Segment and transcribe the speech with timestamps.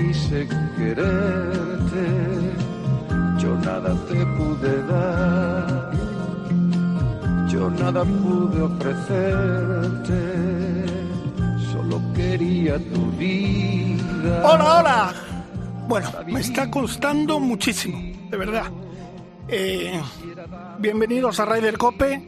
[0.00, 2.06] quise quererte,
[3.38, 5.92] yo nada te pude dar,
[7.48, 10.20] yo nada pude ofrecerte,
[11.72, 14.42] solo quería tu vida.
[14.44, 15.14] Hola, hola.
[15.88, 17.98] Bueno, me está costando muchísimo,
[18.30, 18.70] de verdad.
[19.48, 20.00] Eh,
[20.78, 22.26] bienvenidos a Raider Cope.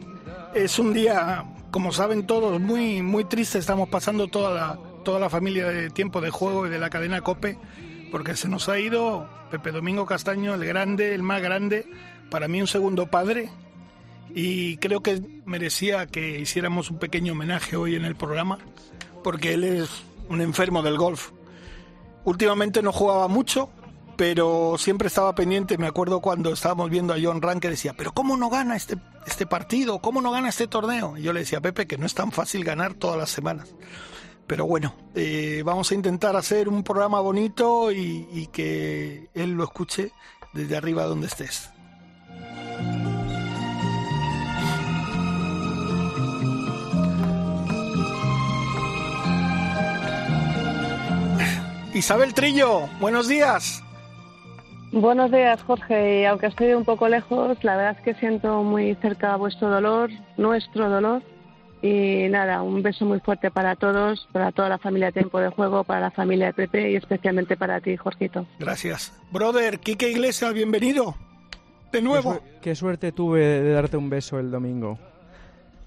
[0.53, 3.57] Es un día, como saben todos, muy muy triste.
[3.57, 7.21] Estamos pasando toda la toda la familia de tiempo de juego y de la cadena
[7.21, 7.57] Cope,
[8.11, 11.85] porque se nos ha ido Pepe Domingo Castaño, el grande, el más grande,
[12.29, 13.49] para mí un segundo padre.
[14.33, 18.57] Y creo que merecía que hiciéramos un pequeño homenaje hoy en el programa,
[19.23, 19.89] porque él es
[20.29, 21.31] un enfermo del golf.
[22.25, 23.69] Últimamente no jugaba mucho,
[24.15, 25.77] pero siempre estaba pendiente.
[25.77, 28.97] Me acuerdo cuando estábamos viendo a John Rank que decía, pero ¿cómo no gana este,
[29.27, 29.99] este partido?
[29.99, 31.17] ¿Cómo no gana este torneo?
[31.17, 33.75] Y yo le decía Pepe que no es tan fácil ganar todas las semanas.
[34.47, 39.63] Pero bueno, eh, vamos a intentar hacer un programa bonito y, y que él lo
[39.63, 40.11] escuche
[40.53, 41.69] desde arriba donde estés.
[51.93, 53.83] Isabel Trillo, buenos días.
[54.91, 56.21] Buenos días, Jorge.
[56.21, 60.09] Y aunque estoy un poco lejos, la verdad es que siento muy cerca vuestro dolor,
[60.37, 61.21] nuestro dolor.
[61.83, 65.49] Y nada, un beso muy fuerte para todos, para toda la familia de Tiempo de
[65.49, 68.47] Juego, para la familia de Pepe y especialmente para ti, Jorgito.
[68.57, 69.11] Gracias.
[69.31, 71.17] Brother, Quique Iglesias, bienvenido.
[71.91, 72.39] De nuevo.
[72.39, 74.97] Qué, su qué suerte tuve de darte un beso el domingo.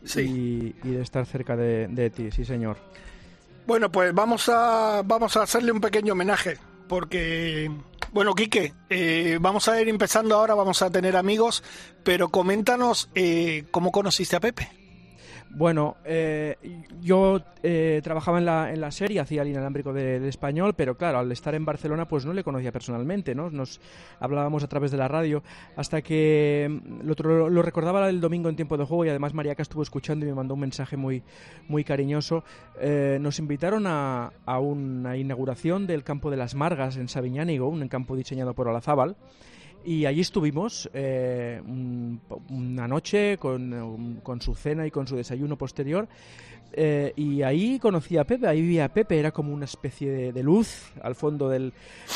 [0.04, 0.74] Sí.
[0.84, 2.76] Y, y de estar cerca de, de ti, sí, señor.
[3.66, 6.58] Bueno, pues vamos a, vamos a hacerle un pequeño homenaje,
[6.88, 7.70] porque,
[8.12, 11.64] bueno, Quique, eh, vamos a ir empezando ahora, vamos a tener amigos,
[12.04, 14.68] pero coméntanos eh, cómo conociste a Pepe.
[15.50, 16.56] Bueno, eh,
[17.00, 20.96] yo eh, trabajaba en la, en la serie, hacía el inalámbrico de, de, español, pero
[20.96, 23.48] claro, al estar en Barcelona pues no le conocía personalmente, ¿no?
[23.50, 23.80] Nos
[24.20, 25.42] hablábamos a través de la radio,
[25.76, 29.82] hasta que lo, lo recordaba el domingo en tiempo de juego y además Mariaca estuvo
[29.82, 31.22] escuchando y me mandó un mensaje muy,
[31.68, 32.44] muy cariñoso.
[32.78, 37.86] Eh, nos invitaron a, a, una inauguración del campo de las Margas en Sabiñánigo, un
[37.88, 39.16] campo diseñado por Olazábal.
[39.86, 42.20] Y allí estuvimos eh, un,
[42.50, 46.08] una noche con, con, su cena y con su desayuno posterior.
[46.72, 50.32] Eh, y ahí conocí a Pepe, ahí vi a Pepe, era como una especie de,
[50.32, 51.72] de luz al fondo del,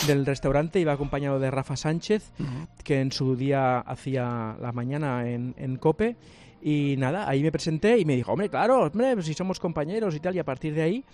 [0.08, 0.80] del, restaurante.
[0.80, 2.68] Iba acompañado de Rafa Sánchez, uh -huh.
[2.82, 6.16] que en su día hacía la mañana en, en Cope.
[6.60, 10.16] Y nada, ahí me presenté y me dijo, hombre, claro, hombre, pues si somos compañeros
[10.16, 10.34] y tal.
[10.34, 11.04] Y a partir de ahí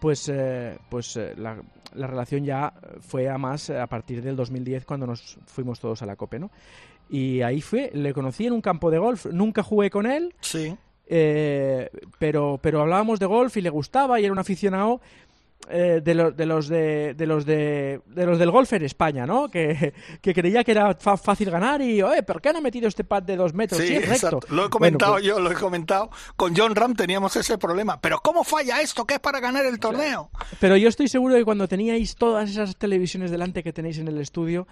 [0.00, 1.62] pues, eh, pues eh, la,
[1.94, 6.06] la, relación ya fue a más a partir del 2010 cuando nos fuimos todos a
[6.06, 6.50] la COPE, ¿no?
[7.10, 10.76] Y ahí fue, le conocí en un campo de golf, nunca jugué con él, sí.
[11.06, 15.00] eh, pero, pero hablábamos de golf y le gustaba y era un aficionado
[15.68, 19.26] eh, de, lo, de, los de, de, los de, de los del golf en España,
[19.26, 19.48] ¿no?
[19.48, 23.04] Que, que creía que era fácil ganar y, oye, ¿por qué no ha metido este
[23.04, 23.80] pad de dos metros?
[23.80, 24.40] Sí, sí es recto.
[24.48, 25.36] Lo he comentado bueno, pues...
[25.36, 26.10] yo, lo he comentado.
[26.36, 28.00] Con John Ram teníamos ese problema.
[28.00, 29.04] Pero ¿cómo falla esto?
[29.04, 30.30] ¿Qué es para ganar el torneo?
[30.58, 34.08] Pero yo estoy seguro de que cuando teníais todas esas televisiones delante que tenéis en
[34.08, 34.66] el estudio,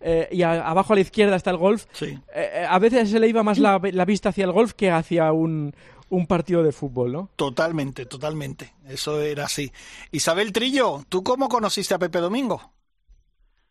[0.00, 2.18] eh, y a, abajo a la izquierda está el golf, sí.
[2.32, 5.32] eh, a veces se le iba más la, la vista hacia el golf que hacia
[5.32, 5.74] un,
[6.10, 7.30] un partido de fútbol, ¿no?
[7.36, 8.72] Totalmente, totalmente.
[8.88, 9.70] Eso era así.
[10.10, 12.72] Isabel Trillo, ¿tú cómo conociste a Pepe Domingo?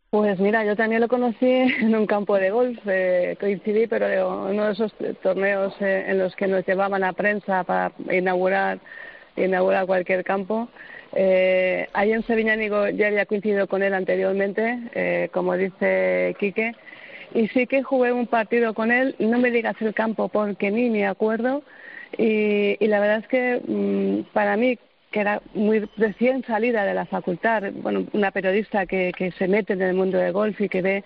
[0.10, 1.46] Pues mira, yo también lo conocí
[1.82, 6.20] en un campo de golf, eh, coincidí, pero en uno de esos torneos eh, en
[6.20, 8.80] los que nos llevaban a prensa para inaugurar,
[9.36, 10.70] inaugurar cualquier campo.
[11.14, 16.74] Eh, ahí en Seviñánigo ya había coincidido con él anteriormente, eh, como dice Quique,
[17.34, 20.90] y sí que jugué un partido con él, no me digas el campo porque ni
[20.90, 21.64] me acuerdo,
[22.18, 24.78] y, y la verdad es que mmm, para mí,
[25.12, 29.74] que era muy recién salida de la facultad, bueno, una periodista que, que se mete
[29.74, 31.04] en el mundo del golf y que ve,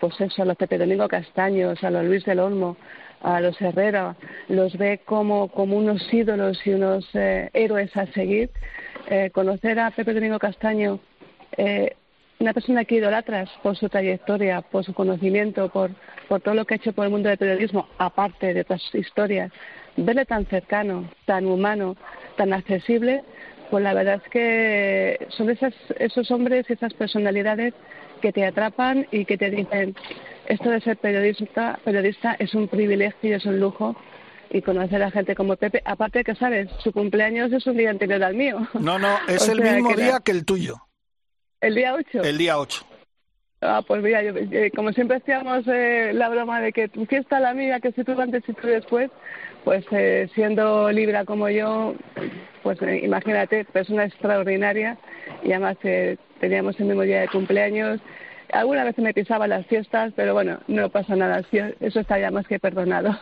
[0.00, 2.76] pues eso, a los Pepe Domingo Castaños, a los Luis del Olmo,
[3.22, 4.16] a los Herrera,
[4.48, 8.50] los ve como, como unos ídolos y unos eh, héroes a seguir.
[9.08, 10.98] Eh, conocer a Pepe Domingo Castaño,
[11.56, 11.94] eh,
[12.38, 15.90] una persona que idolatras por su trayectoria, por su conocimiento, por,
[16.28, 19.52] por todo lo que ha hecho por el mundo del periodismo, aparte de otras historias,
[19.96, 21.96] verle tan cercano, tan humano,
[22.36, 23.22] tan accesible,
[23.70, 27.74] pues la verdad es que son esas, esos hombres y esas personalidades
[28.20, 29.94] que te atrapan y que te dicen
[30.46, 33.96] esto de ser periodista, periodista es un privilegio y es un lujo
[34.50, 37.90] y conocer a gente como Pepe, aparte de que sabes, su cumpleaños es un día
[37.90, 38.68] anterior al mío.
[38.74, 40.20] No, no, es el mismo que día era...
[40.20, 40.76] que el tuyo.
[41.60, 42.22] ¿El día 8?
[42.22, 42.86] El día 8.
[43.62, 47.40] Ah, pues mira, yo, eh, como siempre hacíamos eh, la broma de que tu fiesta
[47.40, 49.10] la mía, que si tú antes y tú después,
[49.64, 51.94] pues eh, siendo Libra como yo,
[52.62, 54.98] pues eh, imagínate, persona extraordinaria
[55.42, 58.00] y además eh, teníamos el mismo día de cumpleaños.
[58.52, 61.42] Alguna vez me pisaba las fiestas, pero bueno, no pasa nada,
[61.80, 63.18] eso está ya más que perdonado.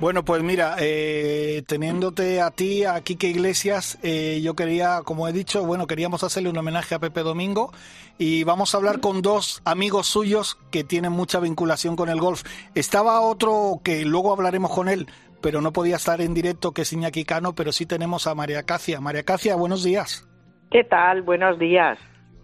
[0.00, 5.32] Bueno, pues mira, eh, teniéndote a ti, a Quique Iglesias, eh, yo quería, como he
[5.32, 7.70] dicho, bueno, queríamos hacerle un homenaje a Pepe Domingo
[8.16, 12.44] y vamos a hablar con dos amigos suyos que tienen mucha vinculación con el golf.
[12.74, 15.06] Estaba otro que luego hablaremos con él,
[15.42, 18.62] pero no podía estar en directo, que es Iñaki Cano, pero sí tenemos a María
[18.64, 19.00] Cacia.
[19.00, 20.28] María Cacia, buenos días.
[20.70, 21.22] ¿Qué tal?
[21.22, 21.98] Buenos días.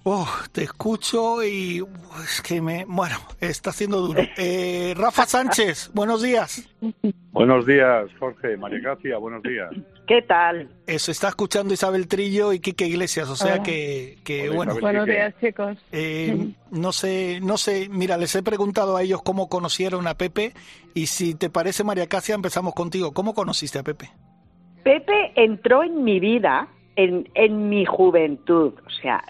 [0.05, 1.85] Oh, te escucho y
[2.23, 4.23] es que me, bueno, está siendo duro.
[4.37, 6.69] Eh, Rafa Sánchez, buenos días.
[7.33, 9.71] Buenos días, Jorge, María García, buenos días.
[10.07, 10.69] ¿Qué tal?
[10.87, 14.75] Eso está escuchando Isabel Trillo y Quique Iglesias, o sea que, que bueno.
[14.81, 15.77] Buenos días, chicos.
[15.91, 20.53] Eh, no sé, no sé, mira, les he preguntado a ellos cómo conocieron a Pepe
[20.95, 23.13] y si te parece, María Cacia, empezamos contigo.
[23.13, 24.11] ¿Cómo conociste a Pepe?
[24.85, 28.75] Pepe entró en mi vida en, en mi juventud.
[28.87, 29.25] O sea,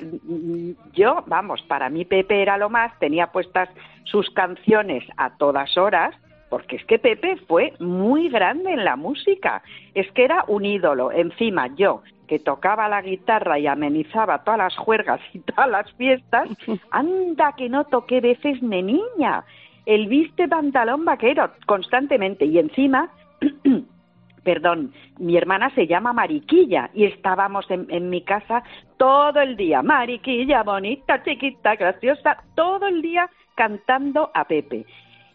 [0.92, 3.68] yo, vamos, para mí Pepe era lo más, tenía puestas
[4.04, 6.14] sus canciones a todas horas,
[6.56, 9.62] porque es que Pepe fue muy grande en la música,
[9.92, 11.12] es que era un ídolo.
[11.12, 16.48] Encima yo, que tocaba la guitarra y amenizaba todas las juergas y todas las fiestas,
[16.92, 19.44] anda que no toqué veces de niña.
[19.84, 23.10] El viste pantalón vaquero constantemente y encima
[24.42, 28.62] perdón, mi hermana se llama Mariquilla y estábamos en, mi casa
[28.96, 34.86] todo el día, Mariquilla, bonita, chiquita, graciosa, todo el día cantando a Pepe.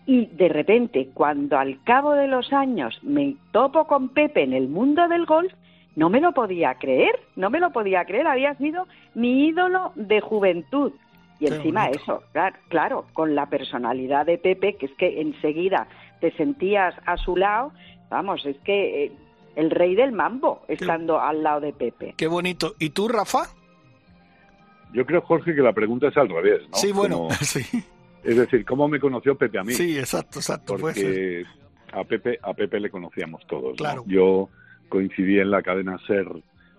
[0.05, 4.67] Y de repente, cuando al cabo de los años me topo con Pepe en el
[4.67, 5.53] mundo del golf,
[5.95, 10.21] no me lo podía creer, no me lo podía creer, había sido mi ídolo de
[10.21, 10.93] juventud.
[11.39, 15.87] Y encima eso, claro, claro, con la personalidad de Pepe, que es que enseguida
[16.19, 17.71] te sentías a su lado
[18.11, 19.11] Vamos, es que eh,
[19.55, 22.13] el rey del mambo estando al lado de Pepe.
[22.17, 22.75] Qué bonito.
[22.77, 23.47] ¿Y tú, Rafa?
[24.93, 26.75] Yo creo, Jorge, que la pregunta es al revés, ¿no?
[26.75, 27.63] Sí, bueno, sí.
[28.23, 29.73] Es decir, ¿cómo me conoció Pepe a mí?
[29.73, 30.75] Sí, exacto, exacto.
[30.77, 31.43] Porque
[31.91, 33.77] a Pepe, a Pepe le conocíamos todos.
[33.77, 34.03] Claro.
[34.07, 34.49] Yo
[34.89, 36.27] coincidí en la cadena SER,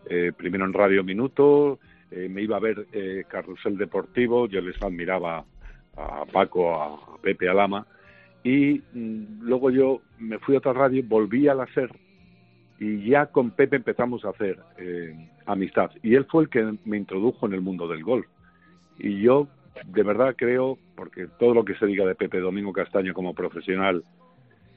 [0.08, 1.78] eh, primero en Radio Minuto,
[2.10, 2.86] eh, me iba a ver
[3.28, 5.44] Carrusel Deportivo, yo les admiraba
[5.96, 7.86] a Paco, a Pepe Alama,
[8.44, 11.90] y mm, luego yo me fui a otra radio, volví a la SER
[12.82, 15.14] y ya con Pepe empezamos a hacer eh,
[15.46, 15.92] amistad.
[16.02, 18.26] Y él fue el que me introdujo en el mundo del golf.
[18.98, 19.46] Y yo
[19.84, 24.04] de verdad creo, porque todo lo que se diga de Pepe Domingo Castaño como profesional,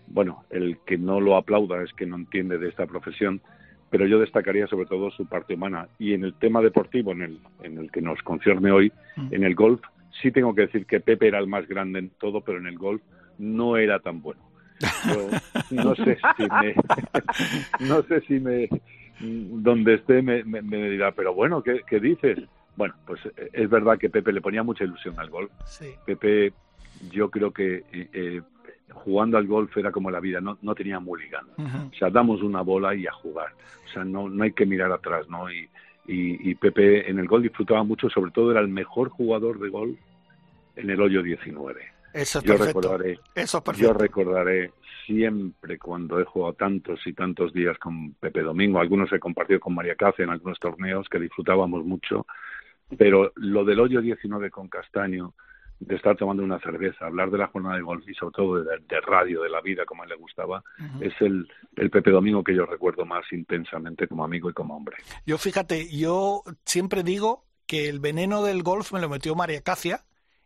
[0.07, 3.42] bueno, el que no lo aplauda es que no entiende de esta profesión,
[3.89, 5.88] pero yo destacaría sobre todo su parte humana.
[6.00, 9.33] Y en el tema deportivo, en el, en el que nos concierne hoy, mm.
[9.33, 9.81] en el golf,
[10.21, 12.77] sí tengo que decir que Pepe era el más grande en todo, pero en el
[12.77, 13.01] golf
[13.38, 14.42] no era tan bueno.
[15.71, 16.75] no sé si me,
[17.88, 18.69] no sé si me,
[19.19, 20.44] donde esté me,
[20.89, 22.39] dirá, pero bueno, ¿qué, dices?
[22.75, 25.51] Bueno, pues eh, es verdad que Pepe le ponía mucha ilusión al golf.
[26.06, 26.54] Pepe,
[27.12, 28.42] yo creo que eh, eh,
[28.92, 31.45] jugando al golf era como la vida, no, no tenía mulligan.
[31.57, 33.54] O sea, damos una bola y a jugar.
[33.86, 35.51] O sea, no, no hay que mirar atrás, ¿no?
[35.51, 35.69] Y,
[36.07, 39.69] y, y Pepe en el golf disfrutaba mucho, sobre todo era el mejor jugador de
[39.69, 39.97] golf
[40.76, 41.95] en el hoyo 19
[42.44, 43.19] yo Recordaré,
[43.78, 44.71] Yo recordaré
[45.06, 49.76] siempre cuando he jugado tantos y tantos días con Pepe Domingo, algunos he compartido con
[49.76, 52.26] María Cáceres en algunos torneos que disfrutábamos mucho,
[52.97, 55.33] pero lo del hoyo 19 con Castaño,
[55.80, 59.01] de estar tomando una cerveza, hablar de la jornada de golf y sobre todo de,
[59.01, 60.63] radio, de la vida como a él le gustaba,
[61.01, 64.95] es el, el Pepe Domingo que yo recuerdo más intensamente como amigo y como hombre.
[65.25, 70.06] Yo fíjate, yo siempre digo que el veneno del golf me lo metió María Cacia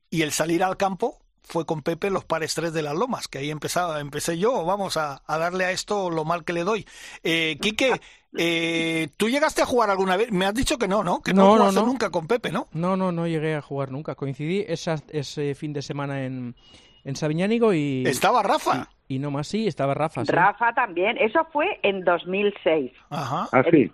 [0.10, 1.20] y el salir al campo
[1.50, 4.98] fue con Pepe los pares tres de las lomas, que ahí empezaba, empecé yo, vamos
[4.98, 6.86] a, darle a esto lo mal que le doy.
[7.24, 8.00] Eh, Quique,
[8.38, 10.32] eh, ¿tú llegaste a jugar alguna vez?
[10.32, 11.22] Me has dicho que no, ¿no?
[11.22, 12.68] Que no, no jugaste nunca con Pepe, ¿no?
[12.74, 14.16] No, no, no llegué a jugar nunca.
[14.16, 16.56] Coincidí ese fin de semana en,
[17.04, 18.04] en Sabiñánigo y...
[18.06, 18.88] Estaba Rafa.
[19.08, 20.22] Y, no más, sí, estaba Rafa.
[20.28, 21.18] Rafa también.
[21.18, 22.92] Eso fue en 2006.
[23.10, 23.50] Ajá.
[23.52, 23.90] Ah, sí.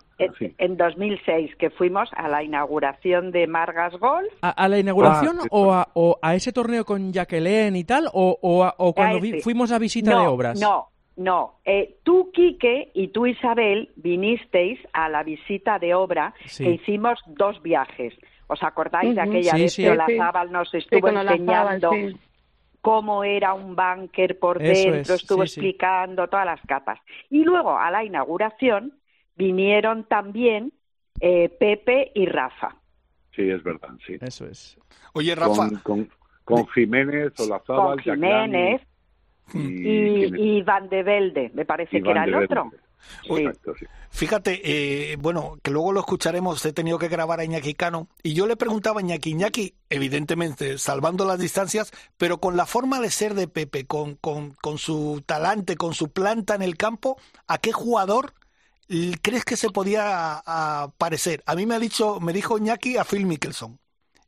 [0.58, 4.30] En, 2006, que fuimos a la inauguración de Margas Golf.
[4.42, 8.10] ¿A, la inauguración ah, o, a, o, a, ese torneo con Jacqueline y tal?
[8.12, 8.38] ¿O,
[8.76, 10.60] o, cuando fuimos a visita de obras?
[10.60, 16.70] No, no, eh, tú, Quique, y tú, Isabel, vinisteis a la visita de obra que
[16.70, 18.14] hicimos dos viajes.
[18.48, 21.90] ¿Os acordáis de aquella vez que Olazábal nos estuvo enseñando
[22.82, 27.00] cómo era un búnker por dentro, estuvo explicando todas las capas.
[27.30, 28.92] Y luego a la inauguración
[29.34, 30.72] vinieron también
[31.20, 32.76] eh, Pepe y Rafa.
[33.34, 34.16] Sí, es verdad, sí.
[34.20, 34.78] Eso es.
[35.14, 35.70] Oye, Rafa.
[35.82, 36.08] Con,
[36.44, 38.82] con, Jiménez, Olazábal, con Jiménez
[39.54, 42.70] y, y, Van de Velde, me parece que era el otro.
[44.10, 44.60] Fíjate,
[45.12, 48.46] eh, bueno, que luego lo escucharemos, he tenido que grabar a Iñaki Cano, y yo
[48.46, 53.34] le preguntaba a Iñaki, Iñaki, evidentemente, salvando las distancias, pero con la forma de ser
[53.34, 57.72] de Pepe, con, con, con su talante, con su planta en el campo, ¿a qué
[57.72, 58.32] jugador
[59.22, 60.42] crees que se podía
[60.96, 61.42] parecer?
[61.46, 63.78] A mí me ha dicho, me dijo Iñaki a Phil Mickelson.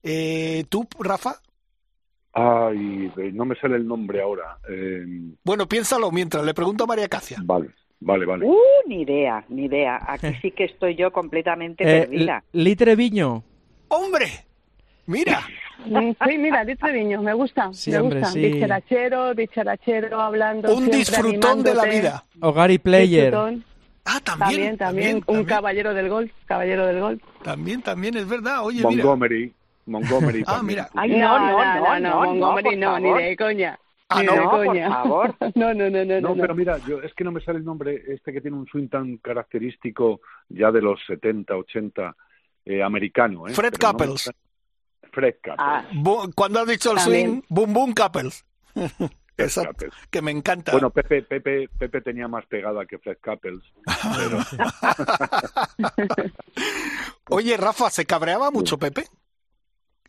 [0.02, 1.40] Eh, ¿Tú, Rafa?
[2.32, 4.58] Ay, no me sale el nombre ahora.
[4.68, 5.04] Eh...
[5.44, 7.38] Bueno, piénsalo mientras, le pregunto a María Cacia.
[7.42, 7.70] Vale.
[8.00, 8.46] Vale, vale.
[8.46, 8.56] Uh,
[8.86, 10.00] ni idea, ni idea.
[10.06, 12.44] Aquí sí que estoy yo completamente eh, perdida.
[12.52, 13.42] Litre Viño.
[13.88, 14.26] ¡Hombre!
[15.06, 15.40] Mira.
[15.84, 17.70] Sí, mira, Litre Viño, me gusta.
[17.86, 18.26] me gusta.
[18.26, 18.40] Sí.
[18.40, 20.74] Dicharachero, dicharachero, hablando.
[20.74, 22.24] Un disfrutón de la vida.
[22.40, 23.34] Hogar y player.
[24.04, 24.76] Ah, también.
[24.76, 27.22] También, un caballero del golf, caballero del golf.
[27.42, 28.64] También, también, es verdad.
[28.64, 29.52] Oye, Montgomery.
[29.88, 30.44] Montgomery.
[30.46, 30.88] ah, mira.
[30.94, 33.78] Ay, no, no, no, no, Montgomery no, ni de coña.
[34.08, 35.34] Ah, no, no por favor.
[35.54, 36.20] no, no, no, no.
[36.20, 38.66] No, pero mira, yo, es que no me sale el nombre, este que tiene un
[38.66, 42.16] swing tan característico ya de los 70, 80,
[42.64, 43.46] eh, americano.
[43.46, 43.52] ¿eh?
[43.52, 44.30] Fred Couples.
[45.12, 45.58] Fred Couples.
[45.58, 45.84] Ah.
[46.34, 48.44] Cuando has dicho el swing, boom, boom, Couples.
[49.36, 50.72] Exacto, que me encanta.
[50.72, 53.60] Bueno, Pepe, Pepe, Pepe tenía más pegada que Fred Couples.
[57.30, 59.04] Oye, Rafa, ¿se cabreaba mucho Pepe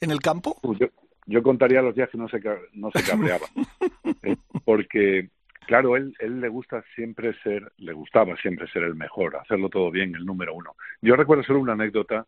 [0.02, 0.60] en el campo?
[0.80, 0.88] Yo,
[1.26, 2.42] yo contaría los días que no se,
[2.74, 3.48] no se cabreaba.
[4.24, 4.36] ¿eh?
[4.66, 5.30] porque,
[5.68, 9.92] claro, él, él le gusta siempre ser, le gustaba siempre ser el mejor, hacerlo todo
[9.92, 10.76] bien, el número uno.
[11.02, 12.26] Yo recuerdo solo una anécdota,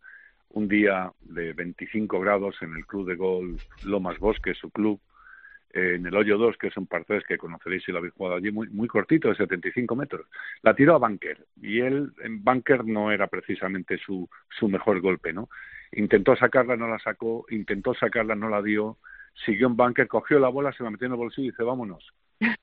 [0.50, 5.00] un día de 25 grados en el club de golf Lomas Bosque, su club,
[5.74, 8.14] eh, en el hoyo 2, que es un par 3 que conoceréis si lo habéis
[8.14, 10.28] jugado allí, muy, muy cortito, de 75 metros.
[10.64, 15.32] La tiró a Banker y él en Banker no era precisamente su, su mejor golpe,
[15.32, 15.50] ¿no?
[15.94, 18.98] Intentó sacarla, no la sacó, intentó sacarla, no la dio,
[19.46, 22.14] siguió en Banker, cogió la bola, se la metió en el bolsillo y dice, vámonos.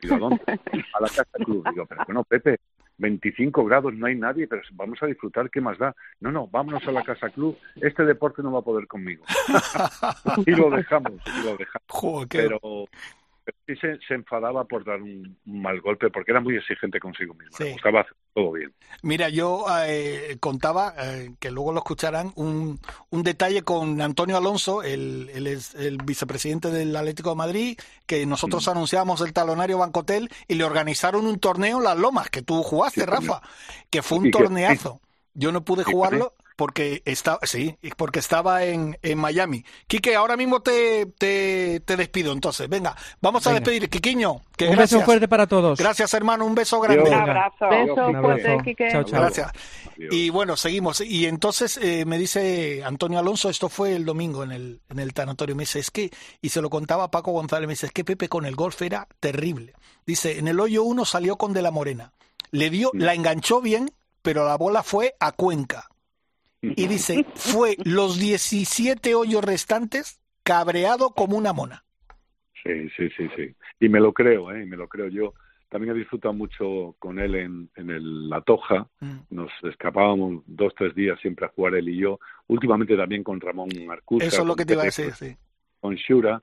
[0.00, 0.42] Digo, ¿a dónde?
[0.94, 1.64] A la casa club.
[1.70, 2.58] Digo, pero bueno, Pepe,
[2.98, 5.94] 25 grados, no hay nadie, pero vamos a disfrutar, ¿qué más da?
[6.20, 9.24] No, no, vámonos a la Casa Club, este deporte no va a poder conmigo.
[10.46, 12.26] y lo dejamos, y lo dejamos.
[12.28, 12.60] Pero,
[13.66, 17.56] sí se, enfadaba por dar un, mal golpe, porque era muy exigente consigo mismo.
[17.56, 17.64] Sí.
[17.64, 18.72] Le todo bien.
[19.02, 24.82] Mira, yo eh, contaba, eh, que luego lo escucharán, un, un detalle con Antonio Alonso,
[24.82, 28.70] el, el, el, vicepresidente del Atlético de Madrid, que nosotros mm.
[28.70, 33.42] anunciábamos el talonario Bancotel y le organizaron un torneo Las Lomas, que tú jugaste, Rafa,
[33.90, 35.00] que fue un torneazo.
[35.34, 39.64] Yo no pude jugarlo porque estaba, sí, porque estaba en, en Miami.
[39.86, 42.68] Quique, ahora mismo te, te, te despido, entonces.
[42.68, 43.88] Venga, vamos a despedir.
[43.88, 45.78] Quiquiño, que un beso fuerte para todos.
[45.78, 47.10] Gracias, hermano, un beso grande.
[47.10, 47.68] Un abrazo.
[47.70, 48.88] Beso fuerte, Quique.
[48.90, 49.20] Chao, chao.
[49.20, 49.52] Gracias.
[50.10, 51.00] Y bueno, seguimos.
[51.00, 55.14] Y entonces eh, me dice Antonio Alonso, esto fue el domingo en el, en el
[55.14, 56.10] tanatorio, me dice, es que,
[56.42, 58.82] y se lo contaba a Paco González, me dice, es que Pepe con el golf
[58.82, 59.74] era terrible.
[60.04, 62.14] Dice, en el hoyo uno salió con De la Morena.
[62.50, 65.88] Le dio, la enganchó bien, pero la bola fue a Cuenca
[66.60, 71.84] y dice, fue los 17 hoyos restantes cabreado como una mona.
[72.62, 73.54] Sí, sí, sí, sí.
[73.80, 74.64] Y me lo creo, ¿eh?
[74.66, 75.34] me lo creo yo.
[75.68, 78.88] También he disfrutado mucho con él en, en el, La Toja.
[79.00, 79.18] Mm.
[79.30, 82.18] Nos escapábamos dos, tres días siempre a jugar él y yo.
[82.46, 84.22] Últimamente también con Ramón Marcus.
[84.22, 85.36] Eso es lo que te iba a decir, sí.
[85.80, 86.42] Con Shura.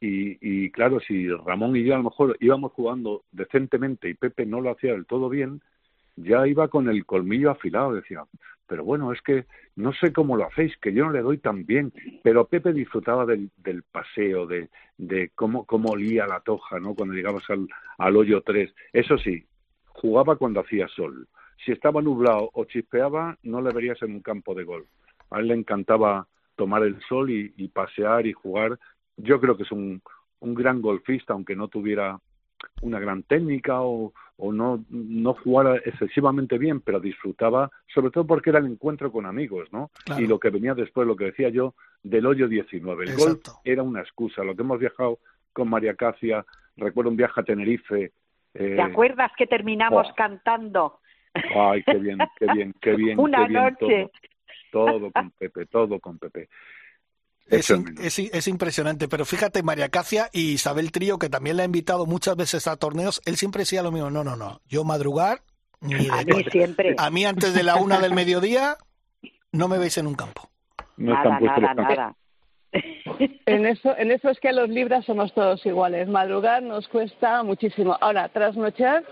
[0.00, 4.44] Y, y claro, si Ramón y yo a lo mejor íbamos jugando decentemente y Pepe
[4.44, 5.62] no lo hacía del todo bien,
[6.16, 7.94] ya iba con el colmillo afilado.
[7.94, 8.24] Decía,
[8.66, 11.66] pero bueno, es que no sé cómo lo hacéis, que yo no le doy tan
[11.66, 11.92] bien,
[12.22, 13.50] pero Pepe disfrutaba del,
[13.90, 16.94] paseo, de, de cómo, cómo olía la toja, ¿no?
[16.94, 17.66] Cuando llegabas al,
[17.98, 18.74] al hoyo 3.
[18.92, 19.44] Eso sí,
[19.86, 21.28] jugaba cuando hacía sol.
[21.64, 24.88] Si estaba nublado o chispeaba, no le verías en un campo de golf.
[25.30, 28.78] A él le encantaba tomar el sol y, y pasear y jugar.
[29.16, 30.02] Yo creo que es un,
[30.40, 32.18] un gran golfista, aunque no tuviera
[32.82, 38.50] una gran técnica o, o no, no jugara excesivamente bien, pero disfrutaba, sobre todo porque
[38.50, 39.90] era el encuentro con amigos, ¿no?
[40.18, 43.04] Y lo que venía después, lo que decía yo, del hoyo 19.
[43.04, 44.42] El golf era una excusa.
[44.42, 45.18] Lo que hemos viajado
[45.52, 46.44] con María Cacia,
[46.76, 48.12] recuerdo un viaje a Tenerife.
[48.54, 51.00] Eh, ¿Te acuerdas que terminamos cantando?
[51.34, 53.18] Ay, qué bien, qué bien, qué bien.
[53.20, 54.10] una qué bien noche.
[54.70, 56.48] Todo, todo con Pepe, todo con Pepe.
[57.46, 57.70] Es,
[58.18, 62.36] es, impresionante, pero fíjate, María Cacia y Isabel Trío, que también la ha invitado muchas
[62.36, 65.42] veces a torneos, él siempre decía lo mismo, no, no, no, yo madrugar,
[65.80, 66.96] ni a mí siempre.
[66.96, 68.76] A mí antes de la una del mediodía,
[69.52, 70.48] no me veis en un campo.
[70.96, 72.16] nada, nada, nada.
[73.46, 76.08] En eso, en eso es que a los libras somos todos iguales.
[76.08, 77.96] Madrugar nos cuesta muchísimo.
[78.00, 79.04] Ahora, trasnochar,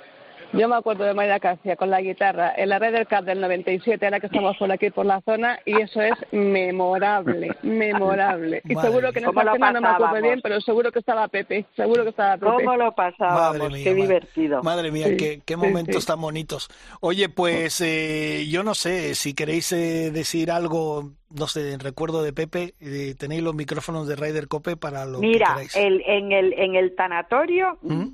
[0.53, 3.41] Yo me acuerdo de María Casia con la guitarra en la red del CAP del
[3.41, 8.61] 97, ahora que estamos por aquí por la zona, y eso es memorable, memorable.
[8.69, 11.65] Y seguro que en esta cena no me acuerdo bien, pero seguro que estaba Pepe,
[11.75, 12.53] seguro que estaba Pepe.
[12.53, 13.73] ¿Cómo lo pasábamos?
[13.83, 14.63] qué divertido.
[14.63, 16.69] Madre mía, qué, qué, momentos tan bonitos.
[17.01, 22.23] Oye, pues eh, yo no sé, si queréis eh, decir algo no sé, en recuerdo
[22.23, 25.77] de Pepe, eh, tenéis los micrófonos de Raider Cope para lo Mira, que queráis.
[25.77, 28.07] El, en, el, en el tanatorio, ¿Mm?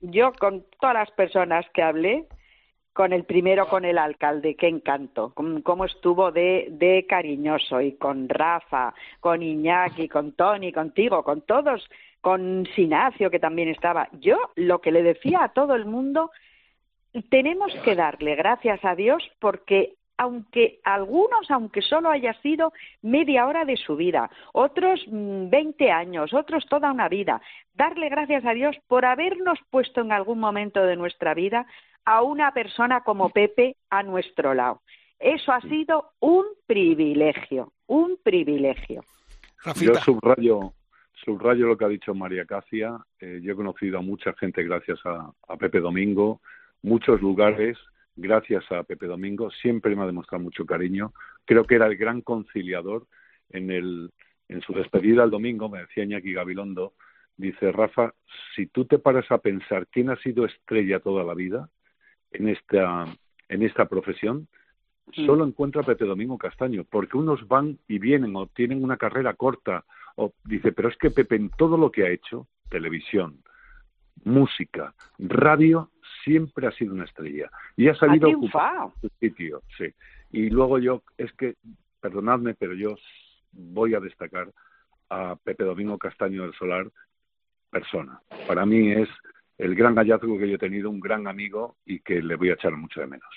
[0.00, 2.26] yo con todas las personas que hablé,
[2.92, 8.28] con el primero, con el alcalde, qué encanto, cómo estuvo de, de cariñoso, y con
[8.28, 11.88] Rafa, con Iñaki, con Tony, contigo, con todos,
[12.20, 14.08] con Sinacio, que también estaba.
[14.20, 16.30] Yo lo que le decía a todo el mundo,
[17.30, 23.64] tenemos que darle gracias a Dios porque aunque algunos, aunque solo haya sido media hora
[23.64, 27.42] de su vida, otros mm, veinte años, otros toda una vida,
[27.74, 31.66] darle gracias a Dios por habernos puesto en algún momento de nuestra vida
[32.04, 34.80] a una persona como Pepe a nuestro lado.
[35.18, 39.02] Eso ha sido un privilegio, un privilegio.
[39.80, 40.72] Yo subrayo,
[41.24, 42.96] subrayo lo que ha dicho María Cacia.
[43.20, 46.40] Eh, yo he conocido a mucha gente gracias a Pepe Domingo,
[46.82, 47.76] muchos lugares
[48.16, 51.12] gracias a Pepe Domingo, siempre me ha demostrado mucho cariño.
[51.44, 53.06] Creo que era el gran conciliador
[53.50, 54.10] en, el,
[54.48, 56.94] en su despedida el domingo, me decía Iñaki Gabilondo,
[57.36, 58.14] dice, Rafa,
[58.54, 61.68] si tú te paras a pensar quién ha sido estrella toda la vida
[62.30, 63.06] en esta,
[63.48, 64.48] en esta profesión,
[65.12, 69.34] solo encuentra a Pepe Domingo Castaño, porque unos van y vienen o tienen una carrera
[69.34, 69.84] corta,
[70.16, 73.42] o dice, pero es que Pepe en todo lo que ha hecho, televisión,
[74.24, 75.90] música, radio,
[76.24, 79.86] siempre ha sido una estrella y ha salido a ocupar su sitio, sí.
[80.30, 81.56] Y luego yo, es que,
[82.00, 82.96] perdonadme, pero yo
[83.52, 84.50] voy a destacar
[85.10, 86.90] a Pepe Domingo Castaño del Solar,
[87.70, 88.20] persona.
[88.46, 89.08] Para mí es
[89.58, 92.54] el gran hallazgo que yo he tenido, un gran amigo y que le voy a
[92.54, 93.30] echar mucho de menos.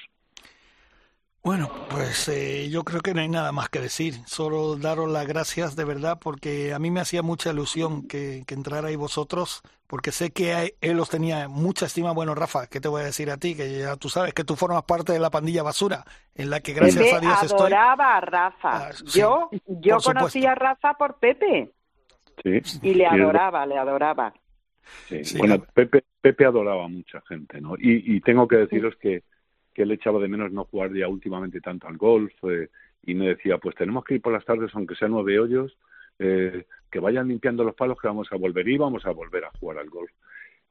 [1.46, 5.28] Bueno, pues eh, yo creo que no hay nada más que decir, solo daros las
[5.28, 10.12] gracias de verdad porque a mí me hacía mucha ilusión que, que entrarais vosotros porque
[10.12, 12.14] sé que él os tenía mucha estima.
[12.14, 13.53] Bueno, Rafa, ¿qué te voy a decir a ti?
[13.53, 16.03] Que ya tú sabes que tú formas parte de la pandilla basura
[16.34, 17.68] en la que gracias a Dios estoy.
[17.68, 18.88] adoraba a Rafa.
[18.88, 21.70] Ah, yo yo conocí a Rafa por Pepe.
[22.42, 24.34] Sí, y le adoraba, le adoraba.
[25.08, 27.75] Sí, bueno, Pepe, Pepe adoraba a mucha gente, ¿no?
[27.77, 29.22] Y, y tengo que deciros que
[29.75, 32.70] que él echaba de menos no jugar ya últimamente tanto al golf eh,
[33.03, 35.77] y me decía, pues tenemos que ir por las tardes, aunque sean nueve hoyos,
[36.18, 39.51] eh, que vayan limpiando los palos que vamos a volver y vamos a volver a
[39.59, 40.09] jugar al golf.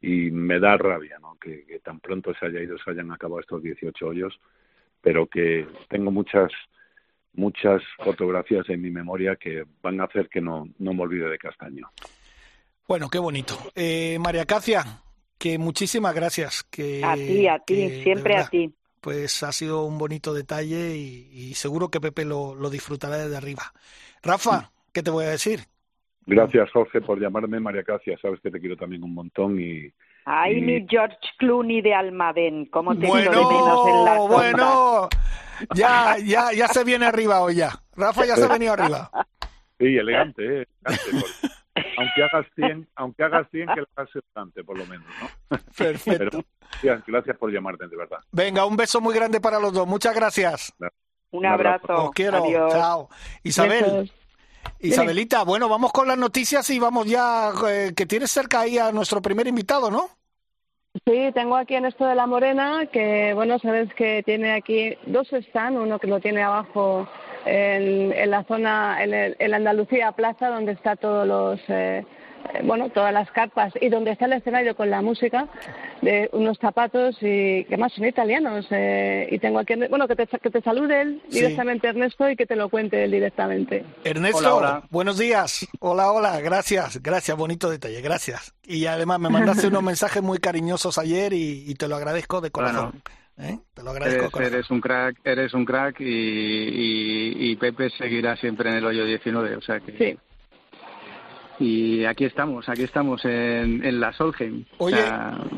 [0.01, 1.37] Y me da rabia ¿no?
[1.39, 4.41] que, tan pronto se haya ido, se hayan acabado estos 18 hoyos,
[5.01, 6.51] pero que tengo muchas
[7.35, 11.37] muchas fotografías en mi memoria que van a hacer que no, no me olvide de
[11.37, 11.91] Castaño.
[12.87, 13.59] Bueno, qué bonito.
[13.75, 14.85] Eh, María Cacia,
[15.37, 16.63] que muchísimas gracias.
[16.71, 18.73] Que, a ti, a ti, siempre a ti
[19.05, 23.65] pues ha sido un bonito detalle y, seguro que Pepe lo, disfrutará desde arriba.
[24.23, 25.61] Rafa, ¿qué te voy a decir?
[26.25, 28.17] Gracias, Jorge, por llamarme María Casia.
[28.23, 29.93] Sabes que te quiero también un montón y...
[30.25, 35.09] Ay, mi George Clooney de Almadén, ¿cómo te bueno, de menos en la Bueno,
[35.75, 37.73] ya, ya, ya se viene arriba hoy ya.
[37.95, 39.11] Rafa ya se ha venido arriba.
[39.79, 40.67] Sí, elegante, ¿eh?
[41.75, 45.59] Aunque hagas 100, aunque hagas 100 que lo hagas elegante, por lo menos, ¿no?
[45.77, 46.45] Perfecto.
[47.07, 48.19] Gracias por llamarte, de verdad.
[48.33, 49.87] Venga, un beso muy grande para los dos.
[49.87, 50.75] Muchas gracias.
[51.31, 52.07] Un abrazo.
[52.07, 52.43] Os quiero.
[52.71, 53.09] Chao.
[53.43, 54.11] Isabel.
[54.81, 58.93] Isabelita, bueno, vamos con las noticias y vamos ya, eh, que tienes cerca ahí a
[58.93, 60.09] nuestro primer invitado, ¿no?
[61.05, 65.33] Sí, tengo aquí en esto de la Morena, que bueno, sabes que tiene aquí dos
[65.33, 67.09] están, uno que lo tiene abajo
[67.47, 71.61] en, la zona, en, el, en la Andalucía Plaza, donde está todos los...
[71.69, 72.05] Eh,
[72.53, 75.49] eh, bueno, todas las carpas y donde está el escenario con la música
[76.03, 78.67] de unos zapatos y que más son italianos.
[78.71, 82.47] Eh, y tengo aquí, bueno, que te, que te salude él directamente Ernesto y que
[82.47, 83.85] te lo cuente él directamente.
[84.05, 85.67] Ernesto, buenos días.
[85.81, 88.55] Hola, hola, gracias, gracias, bonito detalle, gracias.
[88.65, 93.03] Y además me mandaste unos mensajes muy cariñosos ayer y, te lo agradezco de corazón.
[93.39, 93.59] ¿Eh?
[93.75, 94.41] Te lo agradezco.
[94.41, 99.57] Eres, un crack, eres un crack y, y, Pepe seguirá siempre en el hoyo 19,
[99.57, 99.97] o sea que...
[99.97, 100.19] Sí
[101.59, 104.65] y aquí estamos, aquí estamos en, en la Solheim.
[104.79, 105.05] Oye,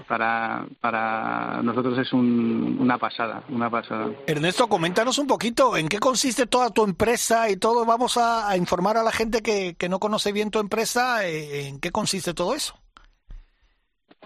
[0.06, 4.10] para, para nosotros es una pasada, una pasada.
[4.26, 7.84] Ernesto, coméntanos un poquito en qué consiste toda tu empresa y todo.
[7.84, 11.80] Vamos a, informar a la gente que, que, no conoce bien tu empresa, eh, en
[11.80, 12.74] qué consiste todo eso.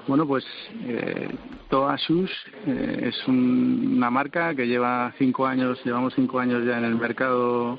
[0.06, 0.44] Bueno, pues
[0.86, 1.28] eh,
[1.68, 6.96] Toa eh, es una marca que lleva cinco años, llevamos cinco años ya en el
[6.96, 7.78] mercado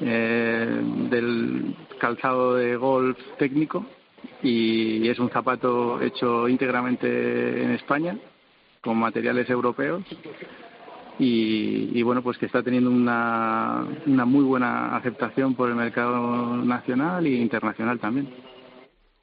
[0.00, 3.86] eh, del calzado de golf técnico
[4.42, 8.16] y es un zapato hecho íntegramente en España
[8.82, 10.04] con materiales europeos
[11.18, 17.24] y, bueno, pues que está teniendo una, una muy buena aceptación por el mercado nacional
[17.24, 18.28] e internacional también.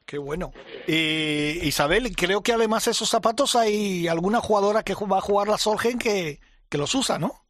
[0.06, 0.52] Qué bueno.
[0.88, 5.98] Isabel, creo que además esos zapatos hay alguna jugadora que va a jugar la Solgen
[5.98, 7.42] que, que los usa, ¿no?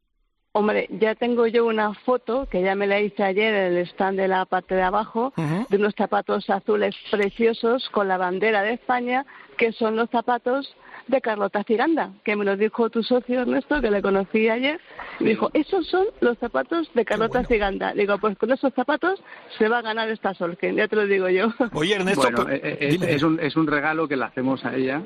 [0.53, 4.19] Hombre, ya tengo yo una foto que ya me la hice ayer en el stand
[4.19, 9.25] de la parte de abajo de unos zapatos azules preciosos con la bandera de España,
[9.57, 10.75] que son los zapatos
[11.07, 14.79] de Carlota Ciganda, que me lo dijo tu socio Ernesto, que le conocí ayer.
[15.19, 17.93] Me dijo, esos son los zapatos de Carlota Ciganda.
[17.93, 19.21] Digo, pues con esos zapatos
[19.57, 21.47] se va a ganar esta Solken, ya te lo digo yo.
[21.73, 25.01] Oye, Ernesto, eh, eh, es, un, es un regalo que le hacemos a ella.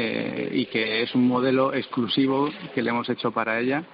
[0.00, 3.84] Eh, y que es un modelo exclusivo que le hemos hecho para ella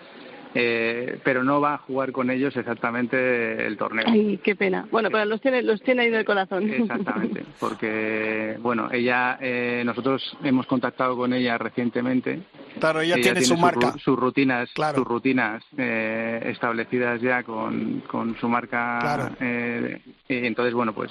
[0.54, 4.04] eh, pero no va a jugar con ellos exactamente el torneo.
[4.06, 4.86] Ay, qué pena.
[4.90, 6.70] Bueno, pero los tiene, los tiene ahí en el corazón.
[6.70, 12.40] Exactamente, porque, bueno, ella, eh, nosotros hemos contactado con ella recientemente.
[12.78, 13.94] Claro, ella, tiene, su marca.
[13.98, 18.98] Sus rutinas, sus rutinas eh, establecidas ya con, con su marca.
[19.00, 19.36] Claro.
[19.40, 21.10] Eh, y entonces, bueno, pues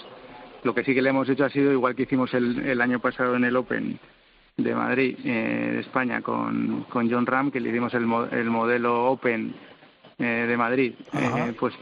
[0.63, 2.99] lo que sí que le hemos hecho ha sido, igual que hicimos el, el año
[2.99, 3.99] pasado en el Open,
[4.57, 9.11] de Madrid, eh, de España, con, con John Ram, que le dimos el, el modelo
[9.11, 9.53] Open
[10.19, 11.73] eh, de Madrid, eh, pues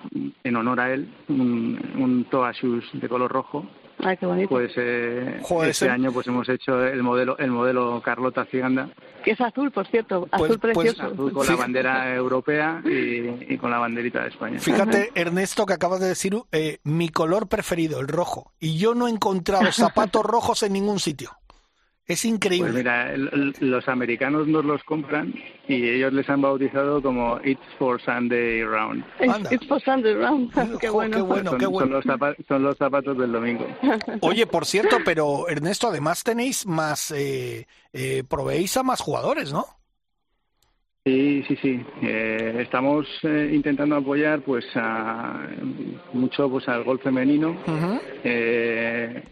[0.43, 3.65] en honor a él, un, un Toa Shoes de color rojo.
[3.99, 4.49] Ay, qué bonito.
[4.49, 8.89] Pues eh, este año pues hemos hecho el modelo el modelo Carlota Ciganda.
[9.23, 11.13] Que es azul, por cierto, pues, azul pues, precioso.
[11.13, 14.57] azul con la bandera europea y, y, con la banderita de España.
[14.59, 16.35] Fíjate, Ernesto, que acabas de decir
[16.83, 18.53] mi color preferido, el rojo.
[18.59, 21.37] Y yo no he encontrado zapatos rojos en ningún sitio.
[22.07, 22.71] Es increíble.
[22.71, 25.33] Pues mira, los americanos nos los compran
[25.67, 29.03] y ellos les han bautizado como It's for Sunday Round.
[29.49, 30.51] It's for Sunday Round.
[30.79, 31.17] qué bueno.
[31.17, 32.01] Qué bueno, son, qué bueno.
[32.47, 33.65] Son, los zapatos, del domingo.
[34.21, 39.65] Oye, por cierto, pero Ernesto, además tenéis más, eh, eh, proveéis a más jugadores, ¿no?
[41.05, 41.83] Sí, sí, sí.
[42.03, 45.47] Eh, estamos eh, intentando apoyar, pues, a,
[46.13, 47.57] mucho, pues, al golf femenino.
[48.23, 49.23] eh,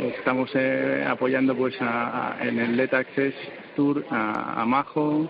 [0.00, 1.74] Estamos eh, apoyando pues
[2.40, 3.34] en el Let Access
[3.76, 5.28] Tour a, Majo,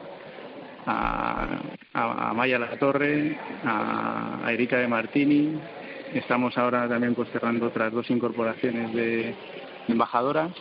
[0.87, 5.59] a, Maya La Torre, a, Erika de Martini.
[6.15, 9.35] Estamos ahora también pues cerrando otras dos incorporaciones de
[9.89, 10.53] embajadoras.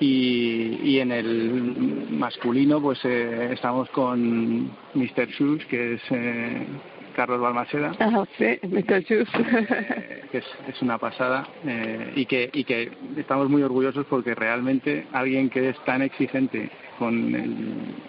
[0.00, 5.28] Y, en el masculino pues eh, estamos con Mr.
[5.28, 6.66] Shoes, que es eh,
[7.14, 7.92] Carlos Balmaceda.
[8.38, 9.02] sí, Mr.
[9.02, 9.28] Shoes.
[10.30, 15.48] que es, una pasada eh, y, que, y que estamos muy orgullosos porque realmente alguien
[15.48, 17.34] que es tan exigente con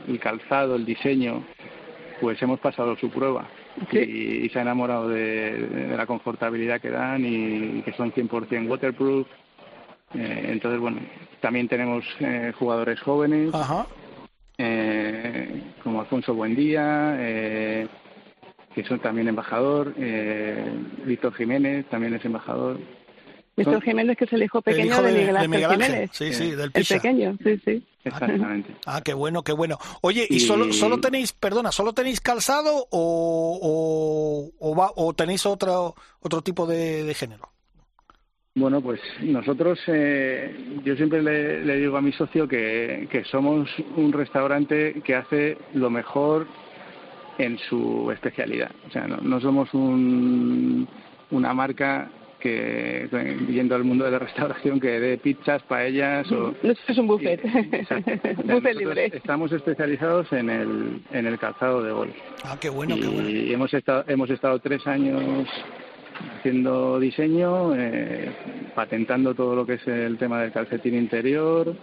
[0.08, 1.44] el, calzado, el diseño,
[2.22, 3.48] pues hemos pasado su prueba.
[3.92, 9.28] Y, se ha enamorado de, la confortabilidad que dan y, que son 100% waterproof.
[10.14, 11.00] Eh, entonces, bueno,
[11.42, 13.52] también tenemos eh, jugadores jóvenes,
[15.84, 17.88] como Alfonso Buendía, eh,
[18.76, 20.70] que son también embajador, eh,
[21.06, 22.78] Víctor Jiménez también es embajador.
[23.56, 26.10] Víctor Jiménez, que es el hijo pequeño de, Miguel Ángel, Jiménez.
[26.12, 26.96] Sí, sí, del Pisa.
[26.96, 27.84] El pequeño, sí, sí.
[28.04, 28.76] Exactamente.
[28.86, 29.78] Ah, qué bueno, qué bueno.
[30.02, 35.96] Oye, ¿y, solo, solo tenéis, perdona, solo tenéis calzado o, o, va, o tenéis otro,
[36.20, 37.50] otro tipo de, género?
[38.56, 43.70] Bueno, pues nosotros, eh, yo siempre le, le, digo a mi socio que, que somos
[43.96, 46.48] un restaurante que hace lo mejor
[47.38, 48.72] en su especialidad.
[48.88, 50.88] O sea, no, somos un,
[51.32, 53.10] una marca que,
[53.50, 56.54] yendo al mundo de la restauración, que dé pizzas, paellas o...
[56.64, 57.42] es un buffet,
[58.44, 59.12] buffet libre.
[59.14, 62.16] Estamos especializados en el, en el calzado de golf.
[62.44, 63.30] Ah, qué bueno, qué bueno.
[63.30, 65.48] Y hemos estado, hemos estado tres años
[66.38, 68.32] haciendo diseño, eh,
[68.74, 71.76] patentando todo lo que es el tema del calcetín interior,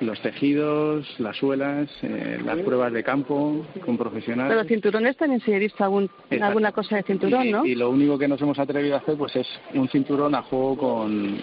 [0.00, 4.54] los tejidos, las suelas, eh, las pruebas de campo con profesionales.
[4.56, 6.10] Pero cinturones también se he visto algún,
[6.40, 7.64] alguna cosa de cinturón, ¿no?
[7.64, 10.76] Y lo único que nos hemos atrevido a hacer pues es un cinturón a juego
[10.76, 11.38] con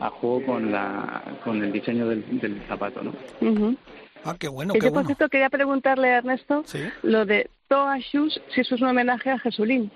[0.00, 3.12] a juego con la con el diseño del, zapato, ¿no?
[4.24, 6.64] Ah, qué bueno, qué yo, por cierto, quería preguntarle a Ernesto
[7.02, 9.90] lo de Toa Shoes, si eso es un homenaje a Jesulín.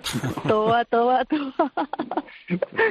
[0.48, 1.72] toa, toa, toa.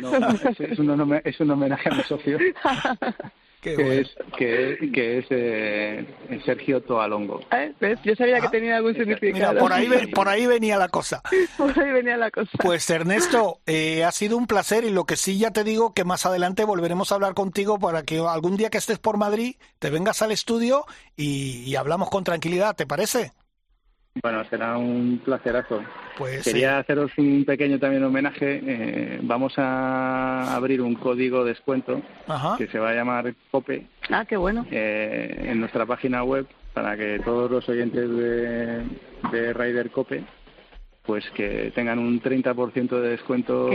[0.01, 0.17] No,
[0.59, 2.37] es, un, es un homenaje a mi socio.
[3.61, 6.05] que, es, que, que es eh,
[6.45, 7.41] Sergio Toalongo.
[7.51, 7.73] ¿Eh?
[8.03, 9.59] Yo sabía que ah, tenía algún significado.
[9.59, 11.21] por, ahí, por ahí venía la cosa.
[11.57, 12.51] por ahí venía la cosa.
[12.59, 16.03] Pues Ernesto, eh, ha sido un placer y lo que sí ya te digo que
[16.03, 19.89] más adelante volveremos a hablar contigo para que algún día que estés por Madrid te
[19.89, 23.33] vengas al estudio y, y hablamos con tranquilidad, ¿te parece?
[24.21, 25.81] Bueno, será un placerazo.
[26.17, 28.61] Pues, Quería haceros un pequeño también homenaje.
[28.65, 32.01] Eh, vamos a abrir un código descuento
[32.57, 33.87] que se va a llamar COPE.
[34.09, 34.65] Ah, qué bueno.
[34.71, 38.83] Eh, en nuestra página web para que todos los oyentes de,
[39.31, 40.23] de Rider COPE
[41.05, 43.67] pues que tengan un 30% de descuento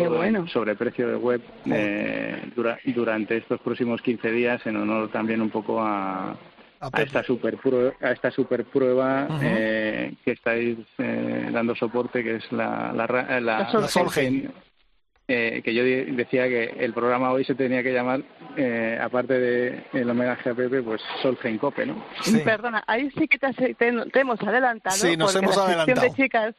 [0.46, 2.48] sobre precio de web eh,
[2.94, 6.36] durante estos próximos 15 días en honor también un poco a,
[6.92, 12.36] a, esta super prueba, a esta super prueba eh, que estáis eh, dando soporte que
[12.36, 13.06] es la la,
[13.40, 13.68] la,
[15.26, 18.22] que yo decía que el programa hoy se tenía que llamar
[19.00, 22.04] aparte de el homenaje a Pepe pues Solheim Cope no
[22.44, 26.54] perdona ahí sí que te, hemos adelantado sí nos hemos adelantado de chicas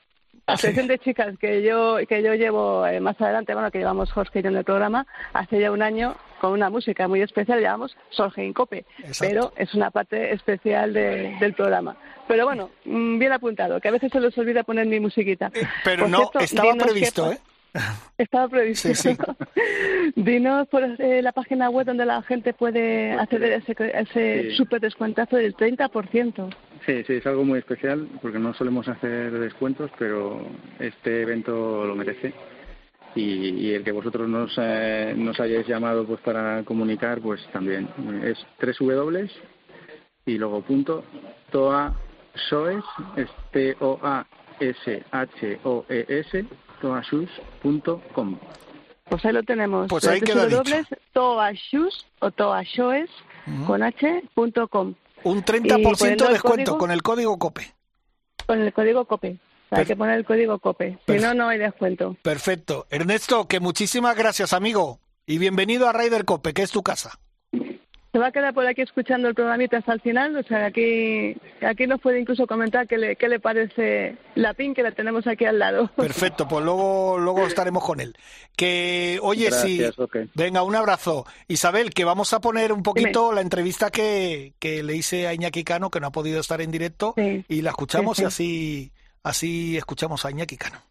[0.48, 4.12] la sección de chicas que yo que yo llevo eh, más adelante, bueno, que llevamos
[4.12, 7.62] Jorge y yo en el programa, hace ya un año con una música muy especial,
[7.62, 8.86] llamamos Solheim Cope,
[9.20, 11.96] pero es una parte especial del programa.
[12.28, 15.52] Pero bueno, mm, bien apuntado, que a veces se les olvida poner mi musiquita.
[15.54, 17.40] Eh, pero no, estaba previsto, ¿eh?
[18.18, 18.94] Estaba previsto.
[18.94, 19.16] Sí,
[20.16, 24.82] Dinos por eh, la página web donde la gente puede acceder a ese, ese súper
[24.82, 26.56] descuentazo del 30%.
[26.86, 30.46] Sí, sí, es algo muy especial porque no solemos hacer descuentos, pero
[30.80, 32.34] este evento lo merece.
[33.16, 37.88] Y, el que vosotros nos, eh, nos hayáis llamado pues para comunicar, pues también
[38.24, 39.30] es tres W
[40.26, 41.04] y luego punto
[41.50, 41.96] toa
[42.50, 42.84] soes,
[43.16, 44.26] es T O A
[44.60, 46.46] S H O E S
[46.86, 48.40] toashus.com.
[49.10, 49.88] Pues ahí lo tenemos.
[49.90, 50.48] Pues ahí queda
[51.14, 53.10] toashus o toashoes
[53.66, 54.94] con h.com.
[55.24, 57.74] Un 30% de descuento con el código COPE.
[58.46, 59.40] Con el código COPE.
[59.72, 61.00] Hay que poner el código COPE.
[61.08, 62.16] Si no, no hay descuento.
[62.22, 62.86] Perfecto.
[62.92, 65.00] Ernesto, que muchísimas gracias, amigo.
[65.26, 67.20] Y bienvenido a Raider COPE, que es tu casa
[68.16, 71.36] se va a quedar por aquí escuchando el programita hasta el final, o sea, aquí,
[71.62, 75.28] aquí nos puede incluso comentar qué le, qué le parece la PIN que la tenemos
[75.28, 75.92] aquí al lado.
[75.98, 78.16] Perfecto, pues luego, luego estaremos con él.
[78.56, 79.82] Que, oye, sí,
[80.34, 81.26] venga, un abrazo.
[81.50, 85.66] Isabel, que vamos a poner un poquito la entrevista que, que le hice a Iñaki
[85.66, 90.24] Cano, que no ha podido estar en directo, y la escuchamos y así, así escuchamos
[90.24, 90.82] a Iñaki Cano.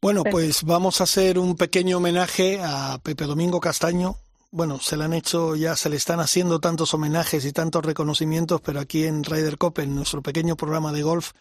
[0.00, 4.16] Bueno, pues vamos a hacer un pequeño homenaje a Pepe Domingo Castaño,
[4.54, 8.60] bueno, se le han hecho, ya se le están haciendo tantos homenajes y tantos reconocimientos,
[8.60, 11.32] pero aquí en Ryder Cup, en nuestro pequeño programa de golf,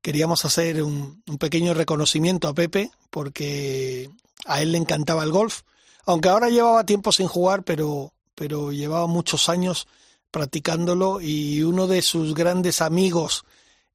[0.00, 4.08] queríamos hacer un, pequeño reconocimiento a Pepe, porque
[4.46, 5.60] a él le encantaba el golf,
[6.06, 9.86] aunque ahora llevaba tiempo sin jugar, pero, pero llevaba muchos años
[10.30, 13.44] practicándolo y uno de sus grandes amigos,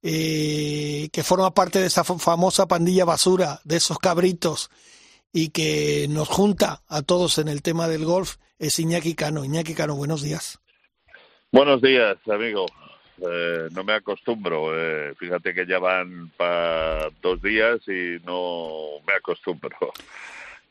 [0.00, 4.70] eh, que forma parte de esa famosa pandilla basura, de esos cabritos,
[5.36, 9.44] y que nos junta a todos en el tema del golf es Iñaki Cano.
[9.44, 10.60] Iñaki Cano, buenos días.
[11.50, 12.66] Buenos días, amigo.
[13.18, 14.70] Eh, no me acostumbro.
[14.72, 19.76] Eh, fíjate que ya van para dos días y no me acostumbro.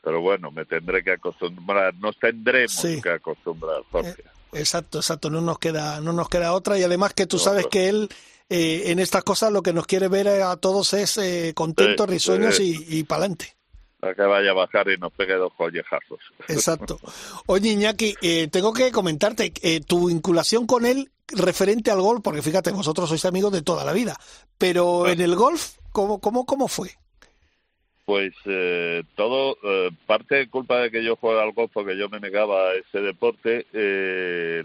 [0.02, 1.94] Pero bueno, me tendré que acostumbrar.
[1.96, 4.22] Nos tendremos que acostumbrar, Jorge.
[4.22, 5.28] Eh, exacto, exacto.
[5.28, 6.78] No nos queda, no nos queda otra.
[6.78, 8.08] Y además que tú sabes que él
[8.48, 11.20] en estas cosas lo que nos quiere ver a todos es
[11.54, 13.53] contentos, risueños y, y para adelante
[14.12, 16.20] que vaya a bajar y nos pegue dos collejazos.
[16.48, 16.98] Exacto.
[17.46, 22.42] Oye, Iñaki, eh, tengo que comentarte eh, tu vinculación con él referente al golf, porque
[22.42, 24.16] fíjate, vosotros sois amigos de toda la vida,
[24.58, 26.90] pero en el golf, ¿cómo, cómo, cómo fue?
[28.04, 29.56] Pues eh, todo,
[30.06, 33.00] parte de culpa de que yo juegue al golf, porque yo me negaba a ese
[33.00, 33.66] deporte,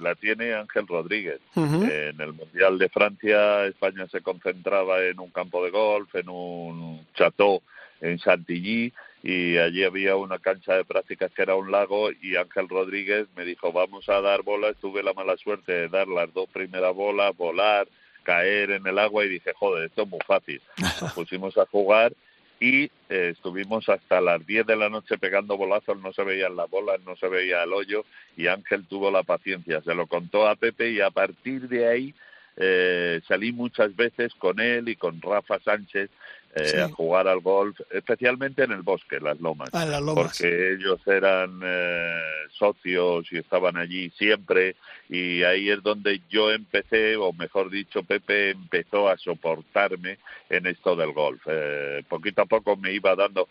[0.02, 1.40] la tiene Ángel Rodríguez.
[1.56, 7.08] En el Mundial de Francia, España se concentraba en un campo de golf, en un
[7.16, 7.62] chateau
[8.02, 12.70] en Chantilly, y allí había una cancha de prácticas que era un lago y Ángel
[12.70, 16.50] Rodríguez me dijo vamos a dar bolas, tuve la mala suerte de dar las dos
[16.50, 17.88] primeras bolas, volar,
[18.24, 20.62] caer en el agua y dije joder, esto es muy fácil.
[21.02, 22.14] Nos pusimos a jugar
[22.62, 26.70] y eh, estuvimos hasta las 10 de la noche pegando bolazos, no se veían las
[26.70, 28.06] bolas, no se veía el hoyo
[28.38, 32.14] y Ángel tuvo la paciencia, se lo contó a Pepe y a partir de ahí
[32.58, 36.10] eh, salí muchas veces con él y con Rafa Sánchez
[36.56, 41.60] eh, a jugar al golf, especialmente en el bosque, las lomas, ah, porque ellos eran
[41.64, 42.20] eh,
[42.52, 44.76] socios y estaban allí siempre
[45.10, 50.18] y ahí es donde yo empecé, o mejor dicho, Pepe empezó a soportarme
[50.50, 51.42] en esto del golf.
[51.46, 53.48] Eh, poquito a poco me iba dando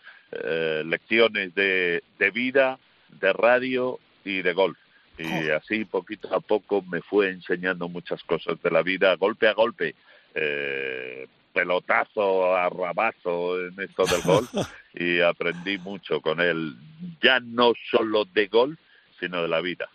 [0.85, 2.77] lecciones de, de vida,
[3.19, 4.77] de radio y de golf.
[5.19, 9.53] Y así poquito a poco me fue enseñando muchas cosas de la vida, golpe a
[9.53, 9.95] golpe.
[10.33, 11.27] Eh,
[11.59, 14.49] pelotazo a rabazo en esto del golf
[14.93, 16.73] y aprendí mucho con él,
[17.21, 18.79] ya no solo de golf,
[19.19, 19.89] sino de la vida.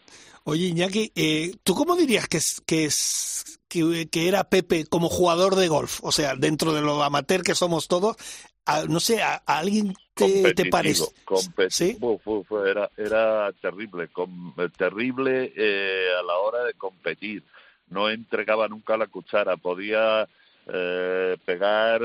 [0.45, 5.55] Oye, Iñaki, eh, ¿tú cómo dirías que, es, que, es, que, era Pepe como jugador
[5.55, 6.01] de golf?
[6.03, 8.17] O sea, dentro de lo amateur que somos todos,
[8.91, 11.07] no sé, a, alguien te, te parece.
[11.71, 11.97] ¿Sí?
[12.67, 14.11] era, era terrible,
[14.77, 17.43] terrible eh, a la hora de competir.
[17.89, 20.29] No entregaba nunca la cuchara, podía
[20.67, 22.01] eh, pegar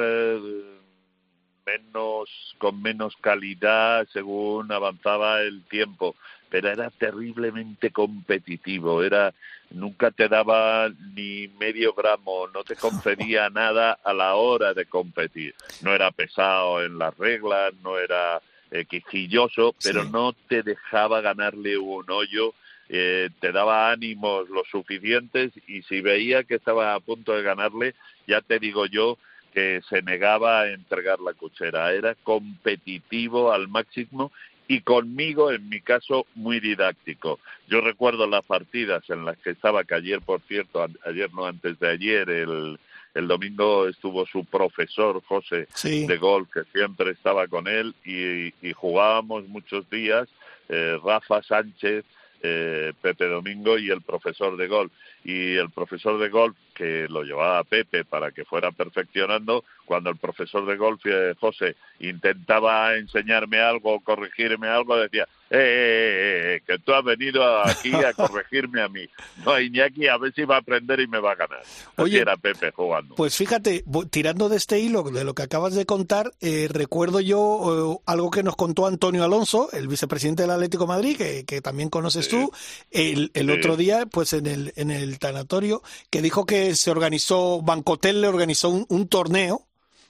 [1.66, 6.16] menos con menos calidad según avanzaba el tiempo
[6.50, 9.34] pero era terriblemente competitivo, era
[9.72, 15.54] nunca te daba ni medio gramo, no te concedía nada a la hora de competir.
[15.82, 18.42] No era pesado en las reglas, no era
[18.72, 22.54] eh, quijilloso, pero no te dejaba ganarle un hoyo,
[22.90, 27.96] eh, te daba ánimos lo suficientes y si veía que estaba a punto de ganarle,
[28.28, 29.18] ya te digo yo
[29.54, 31.94] que se negaba a entregar la cuchera.
[31.94, 34.32] Era competitivo al máximo
[34.68, 37.40] y conmigo, en mi caso, muy didáctico.
[37.68, 41.80] Yo recuerdo las partidas en las que estaba, que ayer, por cierto, ayer no antes
[41.80, 42.80] de ayer, el,
[43.16, 48.74] el domingo estuvo su profesor, José, de golf, que siempre estaba con él, y, y
[48.74, 50.30] jugábamos muchos días,
[50.70, 52.06] eh, Rafa Sánchez,
[52.42, 54.92] eh, Pepe Domingo y el profesor de golf.
[55.24, 60.10] Y el profesor de golf, que lo llevaba a Pepe para que fuera perfeccionando, cuando
[60.10, 66.62] el profesor de golf, eh, José, intentaba enseñarme algo, corregirme algo, decía, eh, eh, eh,
[66.68, 69.08] que tú has venido aquí a corregirme a mí.
[69.44, 71.64] No, Iñaki, a ver si va a aprender y me va a ganar.
[71.98, 73.16] Oye, era Pepe jugando.
[73.16, 76.32] Pues fíjate, tirando de este hilo, de lo que acabas de contar,
[76.70, 81.62] recuerdo yo algo que nos contó Antonio Alonso, el vicepresidente del Atlético Madrid, que, que
[81.62, 82.52] también conoces tú,
[82.92, 87.62] el, el otro día, pues en el, en el tanatorio, que dijo que se organizó,
[87.62, 89.66] Bancotel le organizó un torneo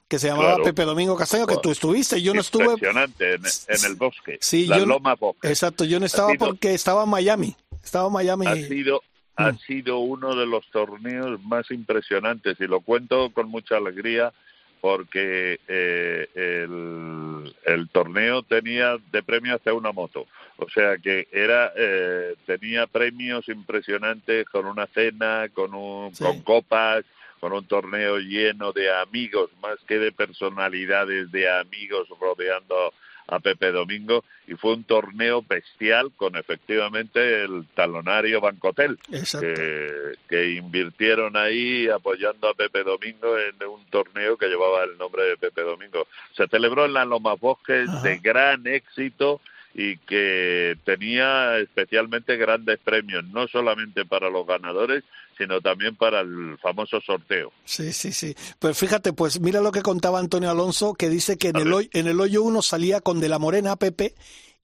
[0.09, 2.65] que se llamaba Pepe Domingo Castaño, que tú estuviste, yo no estuve...
[2.65, 7.09] Impresionante, en, el bosque, sí, la yo, Loma Exacto, yo no estaba porque estaba en
[7.09, 8.47] Miami, estaba en Miami.
[8.47, 9.03] Ha sido,
[9.35, 9.59] ha mm.
[9.59, 14.33] sido uno de los torneos más impresionantes y lo cuento con mucha alegría
[14.81, 20.25] porque eh, el, el, torneo tenía de premio hasta una moto.
[20.59, 27.05] O sea que era eh, tenía premios impresionantes con una cena, con, un, con copas,
[27.39, 32.93] con un torneo lleno de amigos, más que de personalidades, de amigos rodeando
[33.27, 34.25] a Pepe Domingo.
[34.47, 42.49] Y fue un torneo bestial con efectivamente el talonario Bancotel que, que, invirtieron ahí apoyando
[42.49, 46.07] a Pepe Domingo en un torneo que llevaba el nombre de Pepe Domingo.
[46.35, 49.39] Se celebró en la Loma Bosques de gran éxito
[49.73, 55.03] y que tenía especialmente grandes premios, no solamente para los ganadores,
[55.37, 57.51] sino también para el famoso sorteo.
[57.63, 58.35] Sí, sí, sí.
[58.59, 61.89] Pues fíjate, pues mira lo que contaba Antonio Alonso, que dice que en el, hoyo,
[61.93, 64.15] en el hoyo uno salía con De la Morena a Pepe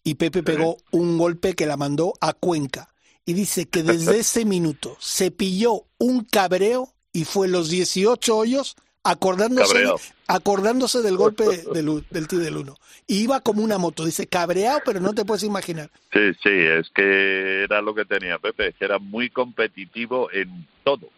[0.03, 2.89] y Pepe pegó un golpe que la mandó a Cuenca.
[3.25, 8.75] Y dice que desde ese minuto se pilló un cabreo y fue los 18 hoyos
[9.05, 9.85] acordándose,
[10.27, 12.75] acordándose del golpe del, del T del 1.
[13.07, 15.89] Y iba como una moto, dice cabreado, pero no te puedes imaginar.
[16.11, 21.09] Sí, sí, es que era lo que tenía Pepe, que era muy competitivo en todo,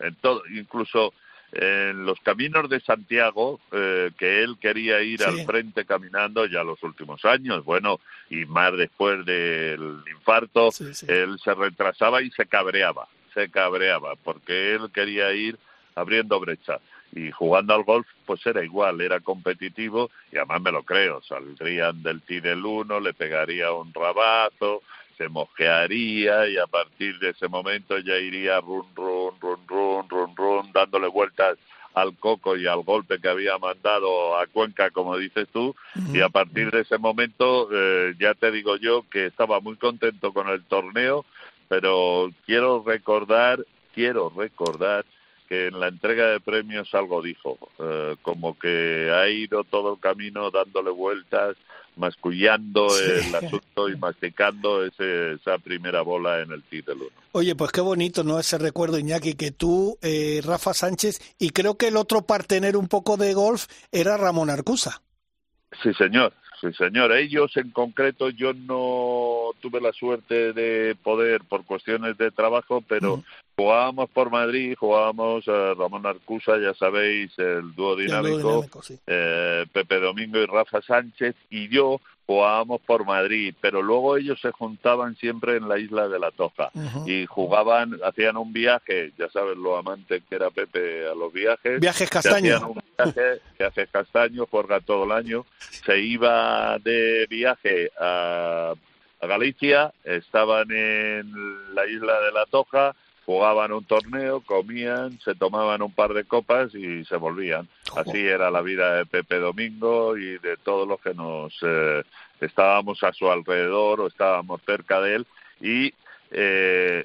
[0.00, 1.14] en todo, incluso
[1.52, 6.82] en los caminos de Santiago, eh, que él quería ir al frente caminando ya los
[6.82, 10.70] últimos años, bueno, y más después del infarto,
[11.06, 15.56] él se retrasaba y se cabreaba, se cabreaba, porque él quería ir
[15.94, 16.80] abriendo brechas
[17.16, 22.02] y jugando al golf pues era igual, era competitivo y además me lo creo, saldrían
[22.02, 24.82] del tee del uno, le pegaría un rabazo,
[25.16, 30.36] se mosquearía y a partir de ese momento ya iría run, run, run, run, run,
[30.36, 31.56] run, dándole vueltas
[31.94, 35.74] al coco y al golpe que había mandado a Cuenca, como dices tú,
[36.12, 40.34] y a partir de ese momento eh, ya te digo yo que estaba muy contento
[40.34, 41.24] con el torneo,
[41.68, 45.06] pero quiero recordar, quiero recordar
[45.48, 50.00] que en la entrega de premios algo dijo, eh, como que ha ido todo el
[50.00, 51.56] camino dándole vueltas,
[51.96, 57.06] mascullando el asunto y masticando ese, esa primera bola en el título.
[57.32, 58.38] Oye, pues qué bonito, ¿no?
[58.38, 62.88] Ese recuerdo, Iñaki, que tú, eh, Rafa Sánchez, y creo que el otro partener un
[62.88, 65.02] poco de golf era Ramón Arcusa.
[65.82, 67.12] Sí, señor, sí, señor.
[67.12, 73.24] Ellos en concreto, yo no tuve la suerte de poder por cuestiones de trabajo, pero
[73.56, 78.66] Jugábamos por Madrid, jugábamos a Ramón Arcusa, ya sabéis, el dúo dinámico,
[79.06, 84.50] eh, Pepe Domingo y Rafa Sánchez, y yo jugábamos por Madrid, pero luego ellos se
[84.50, 86.70] juntaban siempre en la isla de la Toja
[87.06, 91.80] y jugaban, hacían un viaje, ya sabes lo amante que era Pepe a los viajes.
[91.80, 92.62] Viajes castaños.
[92.62, 98.74] un viaje, viajes castaños, juega todo el año, se iba de viaje a
[99.20, 102.94] a Galicia, estaban en la isla de La Toja,
[103.26, 107.68] jugaban un torneo, comían, se tomaban un par de copas y se volvían.
[107.96, 112.04] Así era la vida de Pepe Domingo y de todos los que nos eh,
[112.40, 115.26] estábamos a su alrededor o estábamos cerca de él.
[115.60, 115.92] Y
[116.30, 117.04] eh,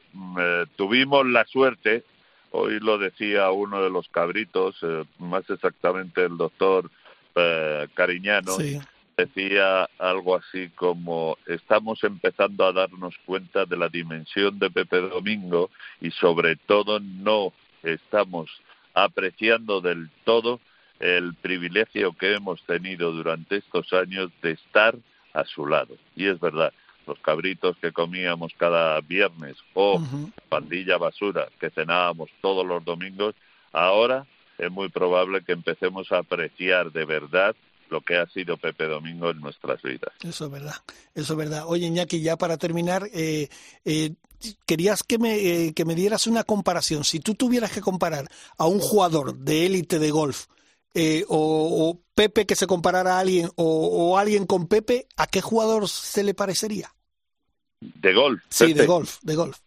[0.75, 2.03] tuvimos la suerte,
[2.51, 6.89] hoy lo decía uno de los cabritos, eh, más exactamente el doctor
[7.95, 8.57] Cariñano,
[9.25, 15.69] decía algo así como estamos empezando a darnos cuenta de la dimensión de Pepe Domingo
[15.99, 17.53] y sobre todo no
[17.83, 18.49] estamos
[18.93, 20.59] apreciando del todo
[20.99, 24.95] el privilegio que hemos tenido durante estos años de estar
[25.33, 25.95] a su lado.
[26.15, 26.73] Y es verdad,
[27.07, 30.01] los cabritos que comíamos cada viernes o
[30.49, 33.35] pandilla basura que cenábamos todos los domingos,
[33.71, 34.25] ahora
[34.57, 37.55] es muy probable que empecemos a apreciar de verdad
[37.91, 40.13] lo que ha sido Pepe Domingo en nuestras vidas.
[40.23, 40.75] Eso es verdad,
[41.13, 41.65] eso es verdad.
[41.67, 43.49] Oye, Iñaki, ya para terminar, eh,
[43.83, 44.13] eh,
[44.65, 47.03] querías que me, eh, que me dieras una comparación.
[47.03, 50.47] Si tú tuvieras que comparar a un jugador de élite de golf,
[51.27, 56.23] o, Pepe que se comparara a alguien, o, alguien con Pepe, ¿a qué jugador se
[56.23, 56.93] le parecería?
[57.79, 58.43] De golf.
[58.49, 59.59] Sí, de golf, de golf.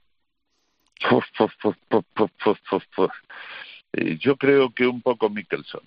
[4.18, 5.82] Yo creo que un poco Mickelson.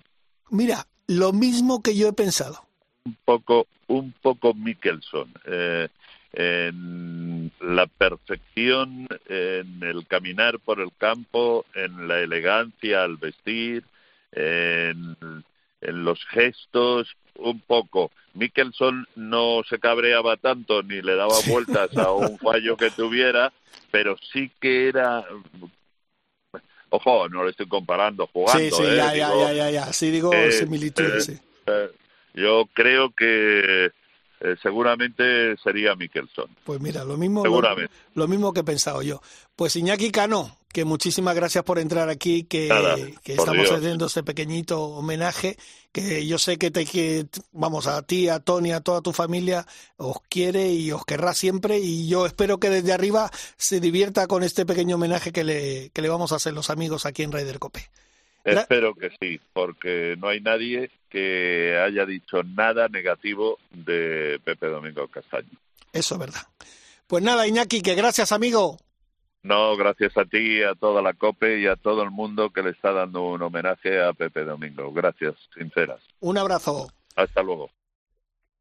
[0.49, 2.65] Mira, lo mismo que yo he pensado.
[3.05, 5.33] Un poco, un poco Mickelson.
[5.45, 5.87] Eh,
[6.33, 13.83] en la perfección, en el caminar por el campo, en la elegancia al vestir,
[14.33, 15.15] en,
[15.81, 18.11] en los gestos, un poco.
[18.33, 23.51] Mickelson no se cabreaba tanto ni le daba vueltas a un fallo que tuviera,
[23.89, 25.25] pero sí que era
[26.89, 28.59] Ojo, no lo estoy comparando jugando.
[28.59, 28.95] Sí, sí, ¿eh?
[28.95, 32.41] ya, ya, ya, ya, Sí, digo eh, similitudes, eh, sí.
[32.41, 33.91] yo creo que
[34.61, 36.49] seguramente sería Mickelson.
[36.63, 37.43] Pues mira, lo mismo,
[38.13, 39.21] lo, mismo que he pensado yo.
[39.55, 42.67] Pues Iñaki Cano, que muchísimas gracias por entrar aquí, que,
[43.25, 45.57] estamos haciendo este pequeñito homenaje,
[45.91, 49.65] que yo sé que te que, vamos a ti, a Tony, a toda tu familia,
[49.97, 54.43] os quiere y os querrá siempre y yo espero que desde arriba se divierta con
[54.43, 57.57] este pequeño homenaje que le, que le vamos a hacer los amigos aquí en Raider
[57.59, 57.89] Cope.
[58.47, 65.07] Espero que sí, porque no hay nadie que haya dicho nada negativo de Pepe Domingo
[65.07, 65.57] Castaño.
[65.93, 66.41] Eso es verdad.
[67.07, 68.77] Pues nada, Iñaki, que gracias, amigo.
[69.43, 72.71] No, gracias a ti, a toda la COPE y a todo el mundo que le
[72.71, 74.91] está dando un homenaje a Pepe Domingo.
[74.91, 76.01] Gracias, sinceras.
[76.19, 76.91] Un abrazo.
[77.15, 77.69] Hasta luego.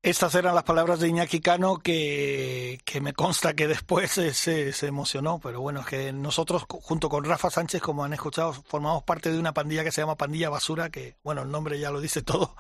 [0.07, 4.87] Estas eran las palabras de Iñaki Cano que, que me consta que después se, se,
[4.87, 9.33] emocionó, pero bueno, es que nosotros junto con Rafa Sánchez, como han escuchado, formamos parte
[9.33, 12.23] de una pandilla que se llama Pandilla Basura, que bueno, el nombre ya lo dice
[12.23, 12.55] todo,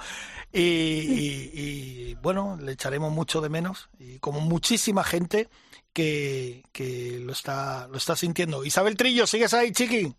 [0.53, 5.49] y, y, bueno, le echaremos mucho de menos, y como muchísima gente
[5.93, 8.65] que, que lo, está, lo está sintiendo.
[8.65, 10.17] Isabel Trillo, ¿sigues ahí, chiqui?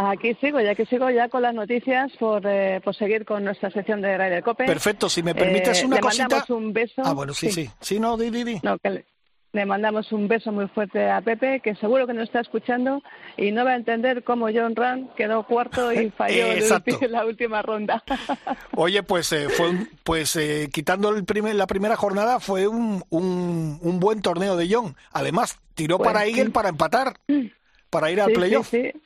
[0.00, 3.68] Aquí sigo, ya que sigo ya con las noticias por, eh, por seguir con nuestra
[3.72, 4.64] sección de Radio Cope.
[4.64, 6.22] Perfecto, si me permites eh, una le cosita.
[6.28, 7.02] mandamos un beso.
[7.04, 7.68] Ah, bueno, sí, sí.
[7.80, 8.60] Sí, no, di, di, di.
[8.62, 9.04] No, que
[9.52, 13.02] le mandamos un beso muy fuerte a Pepe, que seguro que nos está escuchando
[13.36, 17.60] y no va a entender cómo John Rand quedó cuarto y falló en la última
[17.62, 18.04] ronda.
[18.76, 19.72] Oye, pues eh, fue
[20.04, 24.94] pues eh, quitando el primer, la primera jornada fue un, un, buen torneo de John.
[25.10, 27.14] Además, tiró pues para Eagle para empatar,
[27.90, 28.68] para ir al playoff.
[28.68, 29.00] Sí, sí.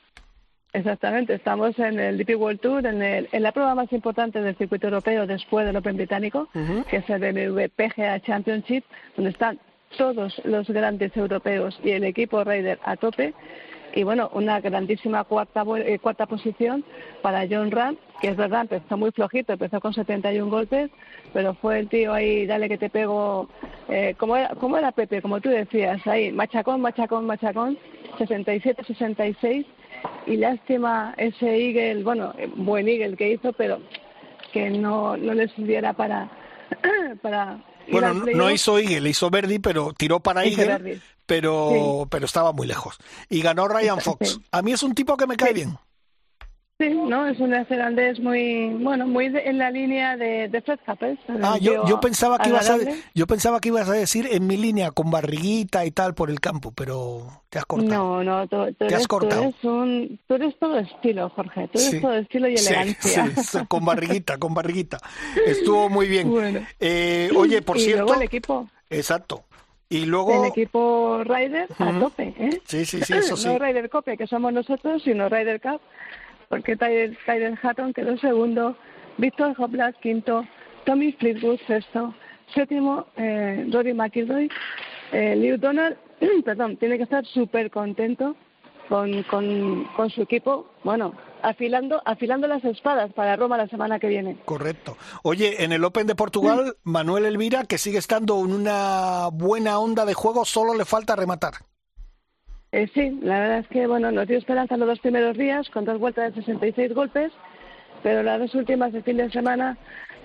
[0.73, 4.55] Exactamente, estamos en el DP World Tour, en, el, en la prueba más importante del
[4.55, 6.49] circuito europeo después del Open británico,
[6.89, 8.83] que es el PGA Championship,
[9.15, 9.59] donde están
[9.95, 13.35] todos los grandes europeos y el equipo Raider a tope.
[13.93, 16.83] Y bueno, una grandísima cuarta, eh, cuarta posición
[17.21, 20.89] para John Ram, que es verdad, empezó muy flojito, empezó con 71 golpes,
[21.31, 23.47] pero fue el tío ahí, dale que te pego,
[23.89, 27.77] eh, como, era, como era Pepe, como tú decías, ahí, machacón, machacón, machacón,
[28.17, 29.65] 67-66,
[30.25, 33.81] y lástima ese Eagle, bueno, eh, buen Eagle que hizo, pero
[34.51, 36.29] que no, no le sirviera para,
[37.21, 42.67] para bueno, no, hizo Eagle, hizo Verdi, pero tiró para Eagle, pero, pero estaba muy
[42.67, 42.97] lejos.
[43.29, 44.39] Y ganó Ryan Fox.
[44.51, 45.77] A mí es un tipo que me cae bien.
[46.79, 50.79] Sí, no, es un neozelandés muy, bueno, muy en la línea de, de Fred
[51.43, 52.77] Ah, yo, yo pensaba que ibas a,
[53.13, 56.39] yo pensaba que ibas a decir en mi línea con barriguita y tal por el
[56.39, 58.23] campo, pero te has cortado.
[58.23, 59.05] No, no, tú, tú, eres,
[59.63, 63.31] un, tú eres todo estilo, Jorge, tú eres todo estilo y elegancia.
[63.43, 64.97] Sí, con barriguita, con barriguita.
[65.45, 66.67] Estuvo muy bien.
[66.79, 68.05] Eh, oye, por y cierto.
[68.05, 68.67] Luego el equipo.
[68.89, 69.43] Exacto.
[69.89, 70.43] Y luego...
[70.43, 72.61] El equipo Ryder a tope, ¿eh?
[72.65, 73.47] Sí, sí, sí, eso sí.
[73.47, 75.81] No Ryder Cope, que somos nosotros, sino Ryder Cup
[76.49, 78.75] porque Tyler, Tyler Hatton quedó segundo,
[79.17, 80.45] Víctor Hoplat quinto,
[80.85, 82.13] Tommy Fleetwood sexto,
[82.53, 84.49] séptimo eh, Rory McIlroy,
[85.11, 85.97] eh, Liu Donald,
[86.45, 88.35] perdón, tiene que estar súper contento
[88.89, 90.67] con, con, con su equipo.
[90.83, 94.37] Bueno, afilando, afilando las espadas para Roma la semana que viene.
[94.45, 94.97] Correcto.
[95.23, 100.05] Oye, en el Open de Portugal, Manuel Elvira, que sigue estando en una buena onda
[100.05, 101.53] de juego, solo le falta rematar.
[102.73, 105.85] Eh, sí, la verdad es que bueno, nos dio esperanza los dos primeros días con
[105.85, 107.31] dos vueltas de 66 golpes,
[108.01, 109.77] pero las dos últimas de fin de semana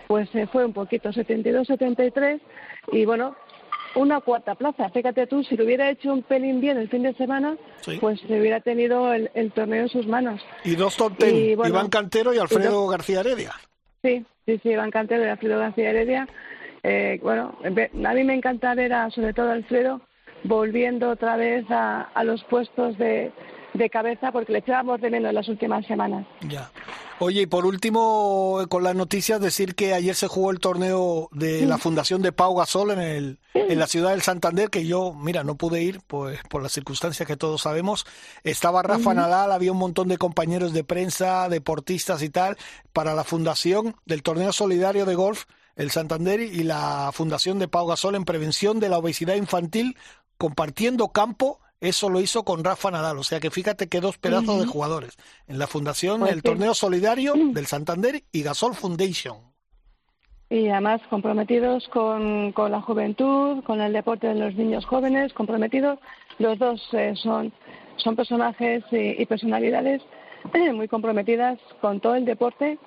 [0.07, 2.41] pues se fue un poquito, 72-73
[2.93, 3.37] y bueno,
[3.95, 4.89] una cuarta plaza.
[4.89, 7.59] Fíjate tú, si lo hubiera hecho un pelín bien el fin de semana,
[8.01, 10.41] pues se hubiera tenido el, torneo en sus manos.
[10.65, 13.53] Y dos top ten, Iván Cantero y Alfredo García Heredia.
[14.03, 16.27] Sí, sí, sí, Iván Cantero y Alfredo García Heredia.
[16.83, 20.01] Eh, bueno, a mí me encanta ver a, sobre todo Alfredo,
[20.45, 23.33] volviendo otra vez a, los puestos de,
[23.75, 26.27] de cabeza porque le echábamos de menos en las últimas semanas.
[26.49, 26.71] Ya.
[27.21, 31.67] Oye, y por último, con las noticias, decir que ayer se jugó el torneo de
[31.67, 35.43] la Fundación de Pau Gasol en, el, en la ciudad del Santander, que yo, mira,
[35.43, 38.07] no pude ir pues por las circunstancias que todos sabemos.
[38.45, 42.57] Estaba Rafa Nadal, había un montón de compañeros de prensa, deportistas y tal,
[42.93, 45.47] para la fundación del torneo solidario de golf
[45.79, 49.97] el Santander y la Fundación de Pau Gasol en prevención de la obesidad infantil,
[50.39, 53.19] compartiendo campo eso lo hizo con Rafa Nadal.
[53.19, 55.17] O sea que fíjate que dos pedazos de jugadores
[55.47, 59.37] en la fundación, pues el torneo solidario del Santander y Gasol Foundation.
[60.51, 65.99] Y además comprometidos con, con la juventud, con el deporte de los niños jóvenes, comprometidos.
[66.39, 67.53] Los dos eh, son,
[67.97, 70.03] son personajes y, personalidades
[70.55, 72.79] eh, muy comprometidas con todo el deporte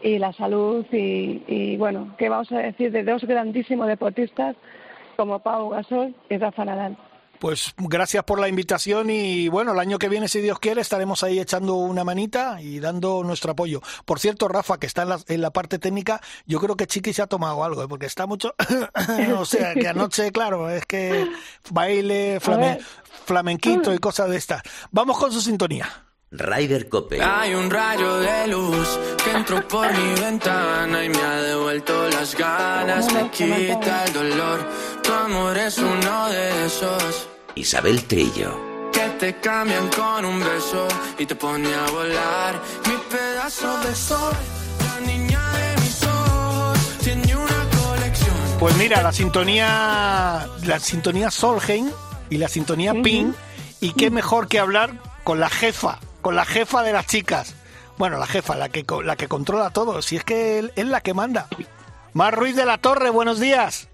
[0.00, 4.54] y la salud y, y, bueno, ¿qué vamos a decir de dos grandísimos deportistas
[5.18, 6.96] como Pau Gasol y Rafa Nadal?
[7.40, 11.22] Pues gracias por la invitación y bueno, el año que viene, si Dios quiere, estaremos
[11.22, 13.80] ahí echando una manita y dando nuestro apoyo.
[14.04, 17.26] Por cierto, Rafa, que está en la, parte técnica, yo creo que Chiqui se ha
[17.26, 17.88] tomado algo, ¿eh?
[17.88, 18.54] porque está mucho...
[19.38, 21.28] o sea, que anoche, claro, es que
[21.70, 22.38] baile,
[23.24, 24.62] flamenquito y cosas de estas.
[24.90, 25.88] Vamos con su sintonía.
[26.30, 27.22] Ryder Cope.
[27.22, 32.36] Hay un rayo de luz que entró por mi ventana y me ha devuelto las
[32.36, 34.58] ganas, me quita el dolor.
[35.08, 37.28] Tu amor es uno de esos.
[37.54, 38.90] Isabel Trillo.
[38.92, 40.86] Que te cambian con un beso
[41.18, 42.60] y te pone a volar.
[42.86, 44.34] Mi pedazo de sol,
[44.84, 48.36] la niña de mis ojos, tiene una colección.
[48.60, 51.90] Pues mira, la sintonía, la sintonía Solheim
[52.28, 53.34] y la sintonía Pin.
[53.80, 54.92] Y qué mejor que hablar
[55.24, 57.54] con la jefa con la jefa de las chicas.
[57.96, 61.14] Bueno, la jefa, la que, la que controla todo, si es que es la que
[61.14, 61.48] manda.
[62.12, 63.88] Mar Ruiz de la Torre, buenos días.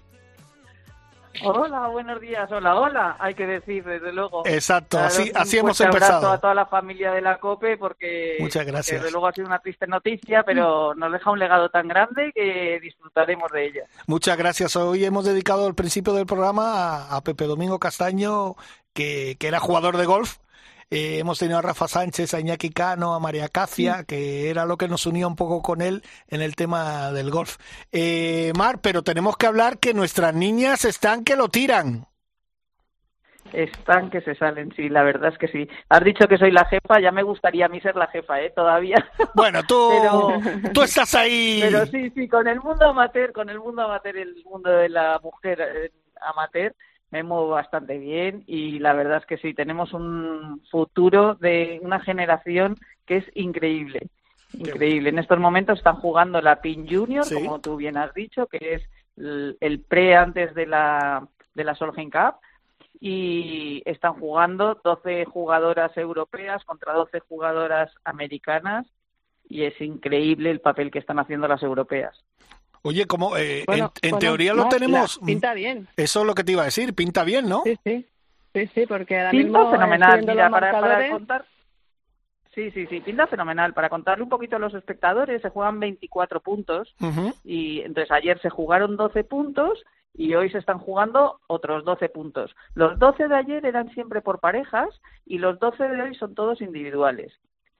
[1.43, 4.43] Hola, buenos días, hola, hola, hay que decir, desde luego.
[4.45, 6.31] Exacto, así, así hemos empezado.
[6.31, 9.01] a toda la familia de la COPE porque, Muchas gracias.
[9.01, 12.79] desde luego ha sido una triste noticia, pero nos deja un legado tan grande que
[12.81, 13.83] disfrutaremos de ella.
[14.07, 14.75] Muchas gracias.
[14.75, 18.55] Hoy hemos dedicado el principio del programa a, Pepe Domingo Castaño,
[18.93, 20.37] que, que era jugador de golf
[20.95, 24.77] eh, hemos tenido a Rafa Sánchez, a Iñaki Cano, a María Cacia, que era lo
[24.77, 27.57] que nos unía un poco con él en el tema del golf.
[27.91, 32.07] Eh, Mar, pero tenemos que hablar que nuestras niñas están que lo tiran.
[33.51, 35.67] Están que se salen, sí, la verdad es que sí.
[35.89, 38.53] Has dicho que soy la jefa, ya me gustaría a mí ser la jefa, ¿eh?
[38.55, 38.95] Todavía.
[39.35, 39.91] Bueno, tú,
[40.73, 41.59] tú estás ahí.
[41.61, 45.19] Pero sí, sí, con el mundo amateur, con el mundo amateur, el mundo de la
[45.21, 45.91] mujer eh,
[46.21, 46.73] amateur,
[47.15, 52.01] me muevo bastante bien y la verdad es que sí, tenemos un futuro de una
[52.01, 54.09] generación que es increíble.
[54.51, 55.09] Increíble.
[55.09, 58.83] En estos momentos están jugando la PIN Junior, como tú bien has dicho, que es
[59.15, 62.35] el, pre antes de la, de la Solheim Cup.
[62.99, 68.87] Y están jugando 12 jugadoras europeas contra 12 jugadoras americanas.
[69.47, 72.25] Y es increíble el papel que están haciendo las europeas.
[72.85, 75.19] Oye, como eh, en, teoría lo tenemos.
[75.25, 75.87] pinta bien.
[75.97, 77.63] Eso es lo que te iba a decir, pinta bien, ¿no?
[77.63, 78.05] Sí, sí.
[78.53, 79.71] Sí, sí, porque ahora pinta mismo.
[79.71, 80.23] fenomenal.
[80.23, 81.45] Mira, para, contar.
[82.53, 83.73] Sí, sí, sí, pinta fenomenal.
[83.73, 86.95] Para contarle un poquito a los espectadores, se juegan 24 puntos.
[87.43, 89.83] Y entonces ayer se jugaron 12 puntos
[90.13, 92.55] y hoy se están jugando otros 12 puntos.
[92.75, 94.89] Los 12 de ayer eran siempre por parejas
[95.25, 97.33] y los 12 de hoy son todos individuales.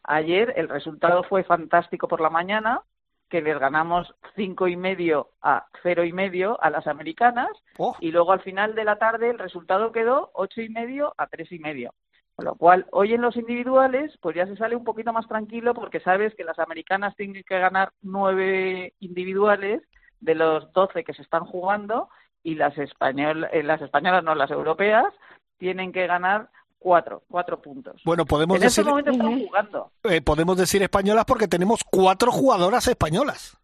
[0.04, 2.82] Ayer el resultado fue fantástico por la mañana,
[3.30, 7.96] que les ganamos cinco y medio a cero y medio a las americanas oh.
[8.00, 11.52] y luego al final de la tarde el resultado quedó ocho y medio a tres
[11.52, 11.94] y medio.
[12.36, 15.74] Con lo cual, hoy en los individuales, pues ya se sale un poquito más tranquilo
[15.74, 19.82] porque sabes que las americanas tienen que ganar nueve individuales
[20.20, 22.10] de los doce que se están jugando
[22.44, 25.06] y las, español, eh, las españolas, no las europeas,
[25.58, 26.50] tienen que ganar
[26.86, 28.00] cuatro, cuatro puntos.
[28.06, 28.82] Bueno, podemos en decir.
[28.84, 29.92] Este momento están jugando.
[30.04, 33.58] Eh, podemos decir españolas porque tenemos cuatro jugadoras españolas.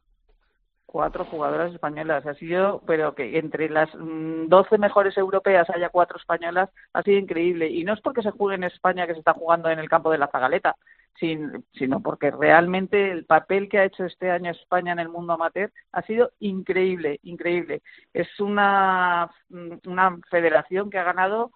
[0.87, 2.25] cuatro jugadoras españolas.
[2.25, 7.19] Ha sido, pero que entre las mm, doce mejores europeas haya cuatro españolas, ha sido
[7.19, 7.69] increíble.
[7.69, 10.09] Y no es porque se juegue en España que se está jugando en el campo
[10.09, 10.75] de la Zagaleta,
[11.19, 15.71] sino porque realmente el papel que ha hecho este año España en el mundo amateur
[15.91, 17.83] ha sido increíble, increíble.
[18.15, 21.51] Es una, mm, una federación que ha ganado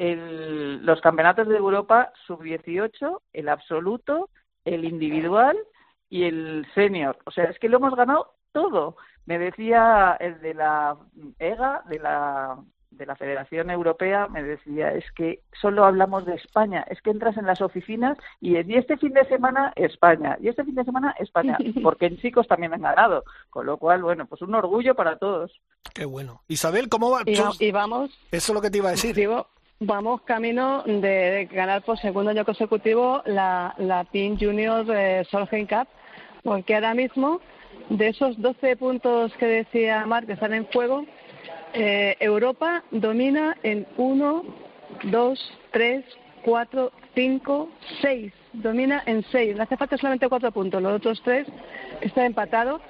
[0.00, 4.30] el, los campeonatos de Europa sub-18, el absoluto,
[4.64, 5.58] el individual
[6.08, 7.18] y el senior.
[7.26, 8.96] O sea, es que lo hemos ganado todo.
[9.26, 10.96] Me decía el de la
[11.38, 12.58] EGA, de la
[12.90, 17.36] de la Federación Europea me decía, es que solo hablamos de España, es que entras
[17.36, 21.56] en las oficinas y, este fin de semana España, y este fin de semana España,
[21.84, 25.52] porque en chicos también han ganado, con lo cual, bueno, pues un orgullo para todos.
[25.94, 26.42] Qué bueno.
[26.48, 27.20] Isabel, ¿cómo va?
[27.24, 28.10] Y, vamos...
[28.32, 29.14] Eso es lo que te iba a decir.
[29.80, 35.88] Vamos camino de, ganar por segundo año consecutivo la, la Team Junior eh, Solheim Cup,
[36.42, 37.40] porque ahora mismo
[37.88, 41.06] de esos 12 puntos que decía Marc que están en juego,
[41.72, 44.44] eh, Europa domina en 1,
[45.04, 46.04] 2, 3,
[46.44, 47.68] 4, 5,
[48.02, 48.32] 6.
[48.52, 49.56] Domina en 6.
[49.56, 50.82] Le hace falta solamente 4 puntos.
[50.82, 51.46] Los otros 3
[52.02, 52.82] están empatados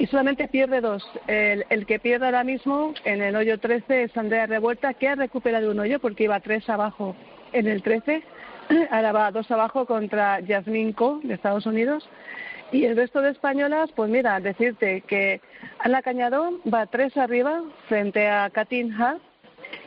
[0.00, 1.10] y solamente pierde 2.
[1.26, 5.14] El, el, que pierde ahora mismo en el hoyo 13 es Andrea Revuelta, que ha
[5.14, 7.14] recuperado un hoyo porque iba 3 abajo
[7.52, 8.22] en el 13.
[8.90, 12.08] Ahora va 2 abajo contra Jasmine Co de Estados Unidos
[12.72, 15.42] y el resto de españolas, pues mira, decirte que
[15.80, 19.20] Ana Cañadón va tres arriba frente a Katin Hart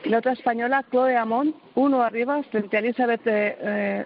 [0.03, 4.05] y la otra española, Chloe Amon, uno arriba frente a Elizabeth eh,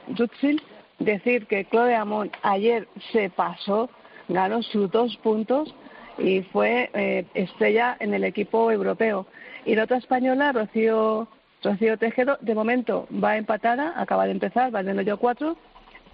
[0.99, 3.89] Decir que Chloe Amon ayer se pasó,
[4.29, 5.75] ganó sus dos puntos
[6.17, 9.27] y fue eh, estrella en el equipo europeo.
[9.65, 11.27] Y la otra española, Rocío,
[11.63, 15.57] Rocío Tejedo, de momento va empatada, acaba de empezar, va en el hoyo 4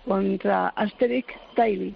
[0.05, 1.95] contra Asterix Taili.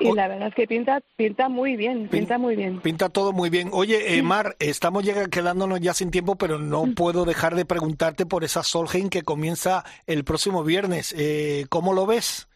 [0.00, 2.80] Y la verdad es que pinta, pinta muy bien, pinta muy bien.
[2.80, 3.68] Pinta todo muy bien.
[3.72, 8.42] Oye, eh, Mar, estamos quedándonos ya sin tiempo, pero no puedo dejar de preguntarte por
[8.42, 11.14] esa Solheim que comienza el próximo viernes.
[11.18, 12.48] Eh, ¿Cómo lo ves?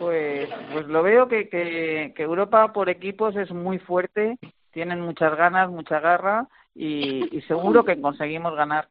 [0.00, 4.38] Pues, pues lo veo que, que, que Europa por equipos es muy fuerte,
[4.70, 8.88] tienen muchas ganas, mucha garra y, y seguro que conseguimos ganar.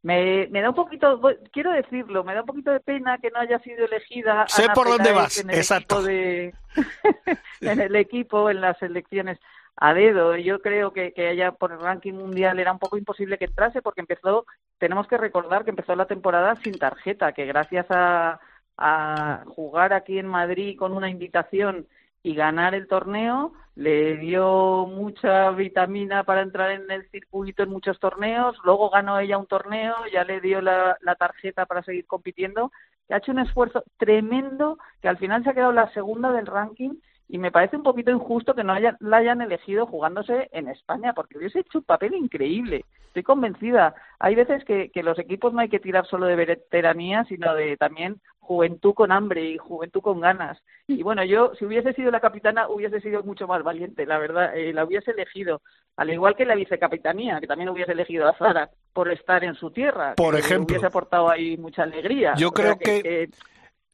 [0.00, 1.20] Me, me, da un poquito,
[1.52, 4.46] quiero decirlo, me da un poquito de pena que no haya sido elegida.
[4.48, 6.02] Sé por dónde vas, en el exacto.
[6.02, 6.54] De,
[7.60, 9.38] en el equipo, en las elecciones
[9.76, 10.34] a dedo.
[10.38, 13.82] Yo creo que, que ella por el ranking mundial era un poco imposible que entrase
[13.82, 14.46] porque empezó,
[14.78, 18.40] tenemos que recordar que empezó la temporada sin tarjeta, que gracias a,
[18.78, 21.86] a jugar aquí en Madrid con una invitación
[22.22, 28.00] y ganar el torneo le dio mucha vitamina para entrar en el circuito en muchos
[28.00, 32.72] torneos, luego ganó ella un torneo, ya le dio la, la tarjeta para seguir compitiendo,
[33.08, 36.94] ha hecho un esfuerzo tremendo que al final se ha quedado la segunda del ranking
[37.28, 41.12] y me parece un poquito injusto que no haya, la hayan elegido jugándose en España,
[41.12, 42.84] porque hubiese hecho un papel increíble.
[43.08, 43.94] Estoy convencida.
[44.18, 47.76] Hay veces que, que los equipos no hay que tirar solo de veteranía, sino de
[47.76, 50.58] también juventud con hambre y juventud con ganas.
[50.86, 54.56] Y bueno, yo, si hubiese sido la capitana, hubiese sido mucho más valiente, la verdad.
[54.56, 55.60] Eh, la hubiese elegido,
[55.96, 59.70] al igual que la vicecapitanía, que también hubiese elegido a Zara por estar en su
[59.70, 60.14] tierra.
[60.14, 60.72] Por que ejemplo.
[60.72, 62.34] Hubiese aportado ahí mucha alegría.
[62.38, 63.28] Yo creo que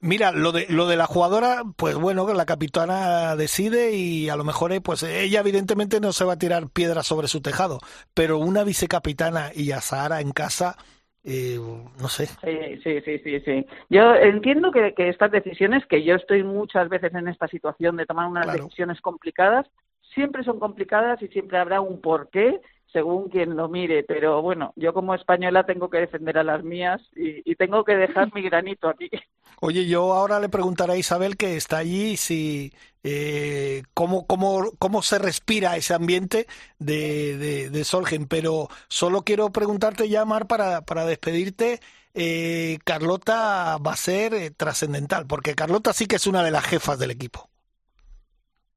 [0.05, 4.37] Mira, lo de, lo de la jugadora, pues bueno, que la capitana decide y a
[4.37, 7.81] lo mejor eh, pues ella evidentemente no se va a tirar piedras sobre su tejado,
[8.13, 10.77] pero una vicecapitana y a Sahara en casa,
[11.25, 11.59] eh,
[12.01, 12.27] no sé.
[12.27, 13.67] Sí, sí, sí, sí, sí.
[13.89, 18.07] Yo entiendo que, que, estas decisiones, que yo estoy muchas veces en esta situación de
[18.07, 19.67] tomar unas decisiones complicadas,
[20.15, 22.61] siempre son complicadas y siempre habrá un porqué
[22.95, 27.03] según quien lo mire, pero bueno, yo como española tengo que defender a las mías
[27.17, 29.11] y, tengo que dejar mi granito aquí.
[29.61, 32.73] Oye, yo ahora le preguntaré a Isabel que está allí si
[33.03, 36.47] eh, cómo, cómo, cómo se respira ese ambiente
[36.79, 41.81] de, de, Solgen, pero solo quiero preguntarte ya, Mar, para, para despedirte.
[42.15, 46.65] Eh, Carlota va a ser eh, trascendental, porque Carlota sí que es una de las
[46.65, 47.51] jefas del equipo.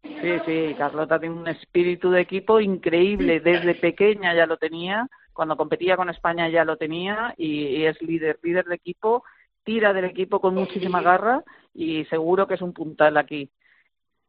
[0.04, 3.40] Sí, sí, Carlota tiene un espíritu de equipo increíble.
[3.40, 8.40] Desde pequeña ya lo tenía, cuando competía con España ya lo tenía y, es líder,
[8.42, 9.24] líder de equipo,
[9.64, 11.44] tira del equipo con muchísima garra
[11.74, 13.52] y seguro que es un puntal aquí.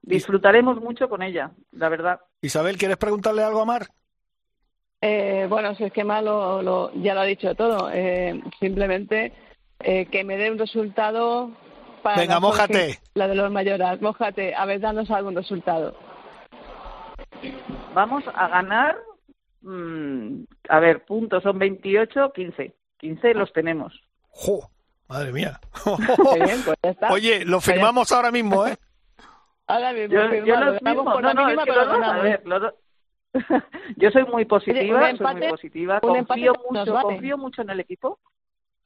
[0.02, 2.20] Disfrutaremos mucho con ella, la verdad.
[2.42, 3.86] Isabel, ¿quieres preguntarle algo a Mar?
[5.00, 7.90] Eh, bueno, si es que Mar lo, ya lo ha dicho todo.
[7.92, 9.32] Eh, simplemente
[9.80, 11.52] eh, que me dé un resultado
[12.16, 12.98] Venga, mójate.
[13.14, 14.54] La de los mayores, mójate.
[14.54, 15.96] A ver, danos algún resultado.
[17.94, 18.98] Vamos a ganar.
[19.62, 22.74] Mmm, a ver, puntos son 28, 15.
[22.98, 23.92] 15 los tenemos.
[24.30, 24.70] ¡Jo!
[25.08, 25.60] Madre mía.
[26.82, 28.76] Pues Oye, lo firmamos ahora mismo, ¿eh?
[29.66, 32.74] Ahora mismo, yo, yo los mismos, no, no, es que los a ver, los
[33.96, 38.18] yo soy muy positiva, soy muy positiva, confío mucho, confío mucho en el equipo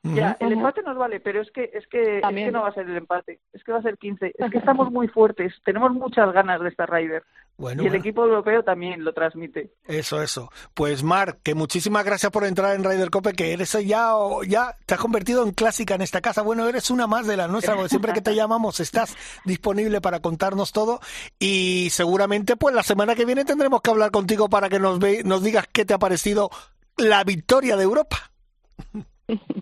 [0.02, 2.74] ya, el empate nos vale, pero es que es que, es que no va a
[2.74, 4.34] ser el empate, es que va a ser 15.
[4.36, 7.22] Es que estamos muy fuertes, tenemos muchas ganas de esta Ryder.
[7.58, 9.70] y el equipo europeo también lo transmite.
[9.86, 10.50] Eso, eso.
[10.74, 14.12] Pues Marc, que muchísimas gracias por entrar en Ryder Cope, que eres ya,
[14.48, 16.42] ya te has convertido en clásica en esta casa.
[16.42, 20.18] Bueno, eres una más de la nuestra, porque siempre que te llamamos estás disponible para
[20.18, 20.98] contarnos todo
[21.38, 25.22] y seguramente pues la semana que viene tendremos que hablar contigo para que nos, ve,
[25.24, 26.50] nos digas qué te ha parecido
[26.96, 28.31] la victoria de Europa.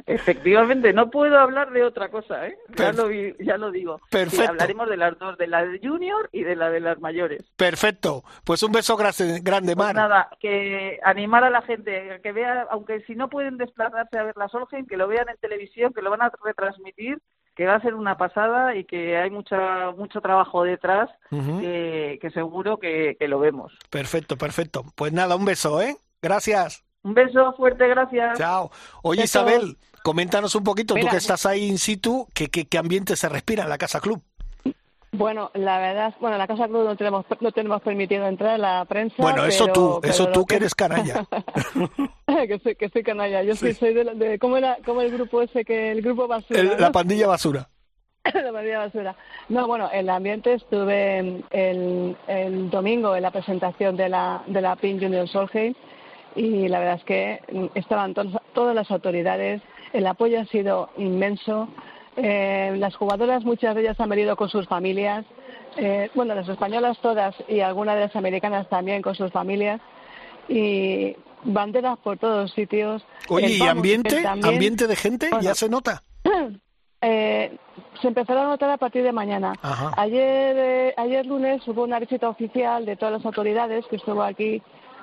[0.06, 2.56] Efectivamente, no puedo hablar de otra cosa, ¿eh?
[2.76, 4.00] Ya lo, ya lo digo.
[4.10, 4.50] Perfecto.
[4.50, 7.44] hablaremos de las dos, de la de Junior y de la de las mayores.
[7.56, 8.24] Perfecto.
[8.44, 13.02] Pues un beso grande, grande pues nada, que animar a la gente, que vea, aunque
[13.02, 16.10] si no pueden desplazarse a ver la Solheim, que lo vean en televisión, que lo
[16.10, 17.18] van a retransmitir,
[17.54, 22.78] que va a ser una pasada y que hay mucha, mucho trabajo detrás, que, seguro
[22.78, 23.72] que, que lo vemos.
[23.90, 24.84] Perfecto, perfecto.
[24.94, 25.96] Pues nada, un beso, ¿eh?
[26.22, 26.84] Gracias.
[27.02, 28.38] Un beso fuerte, gracias.
[28.38, 28.70] Chao.
[29.02, 33.28] Oye, Isabel, coméntanos un poquito, tú que estás ahí in situ, ¿qué, qué, ambiente se
[33.28, 34.22] respira en la Casa Club?
[35.12, 38.58] Bueno, la verdad, bueno, en la Casa Club no tenemos, no tenemos permitido entrar a
[38.58, 39.16] la prensa.
[39.18, 41.26] Bueno, eso tú, eso tú que eres canalla.
[42.26, 43.42] que, soy, que soy canalla.
[43.42, 46.62] Yo soy, soy de, de, ¿cómo era cómo el grupo ese que el grupo basura?
[46.78, 47.68] La pandilla basura.
[48.24, 49.16] la pandilla basura.
[49.48, 54.76] No, bueno, el ambiente estuve el, el domingo en la presentación de la de la
[54.76, 55.74] PIN Junior Solheim
[56.34, 57.40] y la verdad es que
[57.74, 59.62] estaban todas las autoridades,
[59.92, 61.68] el apoyo ha sido inmenso.
[62.16, 65.24] Eh, las jugadoras, muchas de ellas han venido con sus familias,
[65.76, 69.80] eh, bueno, las españolas todas y algunas de las americanas también con sus familias,
[70.48, 73.02] y banderas por todos sitios.
[73.28, 75.30] Oye, ¿y ambiente, ambiente de gente?
[75.40, 76.02] ¿Ya se nota?
[77.02, 77.56] Eh,
[78.02, 79.54] se empezará a notar a partir de mañana.
[79.96, 84.62] Ayer, ayer lunes hubo una visita oficial de todas las autoridades que estuvo aquí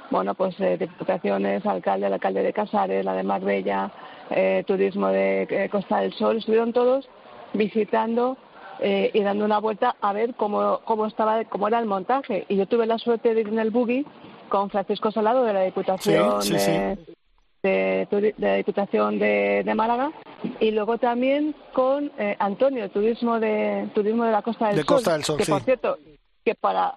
[0.10, 3.92] bueno, pues eh, diputaciones, alcalde, el alcalde de Casares, la de Marbella,
[4.30, 7.08] eh, turismo de eh, Costa del Sol, estuvieron todos
[7.54, 8.38] visitando
[8.80, 12.46] eh, y dando una vuelta a ver cómo, cómo estaba, cómo era el montaje.
[12.50, 14.06] Y yo tuve la suerte de ir en el buggy
[14.50, 16.40] con Francisco Salado de la Diputación
[17.64, 20.12] De, la Diputación de, Málaga
[20.60, 25.64] y luego también con Antonio, turismo de turismo de la Costa del Sol, que por
[25.64, 25.98] cierto
[26.46, 26.96] que para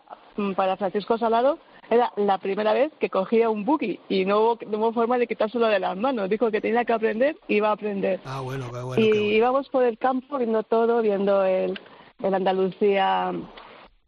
[0.54, 1.58] para Francisco Salado
[1.90, 5.26] era la primera vez que cogía un buggy y no hubo, no hubo forma de
[5.26, 6.30] quitárselo de las manos.
[6.30, 8.20] Dijo que tenía que aprender y iba a aprender.
[8.24, 9.02] Ah, bueno, qué bueno.
[9.02, 11.78] Y íbamos por el campo viendo todo, viendo el,
[12.22, 13.32] el Andalucía,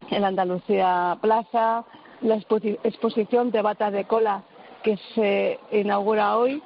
[0.09, 1.83] el Andalucía Plaza,
[2.21, 4.43] la exposición de batas de cola
[4.81, 6.63] que se inaugura hoy.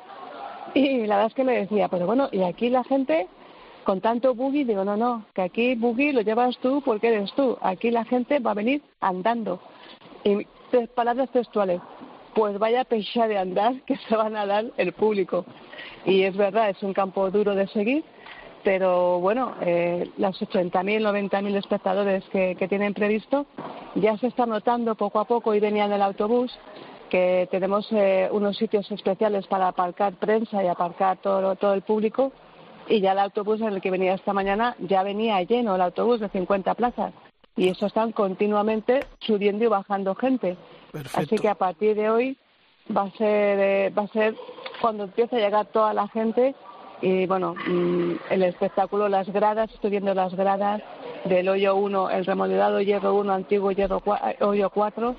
[0.76, 3.28] Y la verdad es que me decía, pero bueno, y aquí la gente
[3.86, 7.58] con tanto buggy, digo, no, no, que aquí buggy lo llevas tú porque eres tú.
[7.62, 9.60] Aquí la gente va a venir andando.
[10.24, 10.46] Y
[10.94, 11.82] palabras textuales,
[12.34, 15.46] pues vaya pecha de andar que se van a dar el público.
[16.06, 18.04] Y es verdad, es un campo duro de seguir,
[18.64, 23.46] pero bueno, eh, las 80.000, 90.000 espectadores que, tienen previsto
[23.96, 26.58] ya se está notando poco a poco y venían el autobús
[27.10, 32.34] que tenemos eh, unos sitios especiales para aparcar prensa y aparcar todo, todo el público.
[32.90, 36.20] Y ya el autobús en el que venía esta mañana ya venía lleno el autobús
[36.20, 37.14] de 50 plazas
[37.58, 40.56] y eso están continuamente subiendo y bajando gente.
[41.16, 42.38] Así que a partir de hoy
[42.96, 44.36] va a ser eh, va a ser
[44.80, 46.56] cuando empiece a llegar toda la gente
[47.02, 50.82] y bueno mm, el espectáculo las gradas estoy viendo las gradas
[51.26, 54.02] del hoyo 1 el remodelado hierro 1 antiguo hierro
[54.40, 55.16] hoyo 4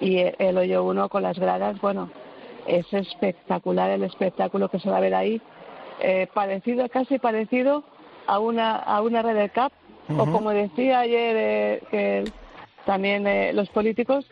[0.00, 2.10] y el, hoyo 1 con las gradas bueno
[2.66, 5.40] es espectacular el espectáculo que se va a ver ahí
[6.00, 7.84] eh, parecido casi parecido
[8.26, 9.72] a una a una red Cup
[10.16, 12.24] o como decía ayer eh, que
[12.86, 14.24] también eh, los políticos,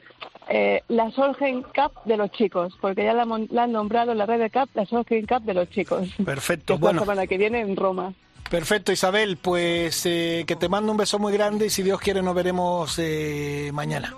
[0.49, 4.51] eh, la Solheim Cup de los chicos, porque ya la, han nombrado la Red de
[4.51, 6.09] Cup la Solheim Cup de los chicos.
[6.25, 7.01] Perfecto, bueno.
[7.01, 8.15] La semana que viene en Roma.
[8.51, 12.35] Perfecto, Isabel, pues que te mando un beso muy grande y si Dios quiere nos
[12.35, 13.01] veremos
[13.73, 14.15] mañana.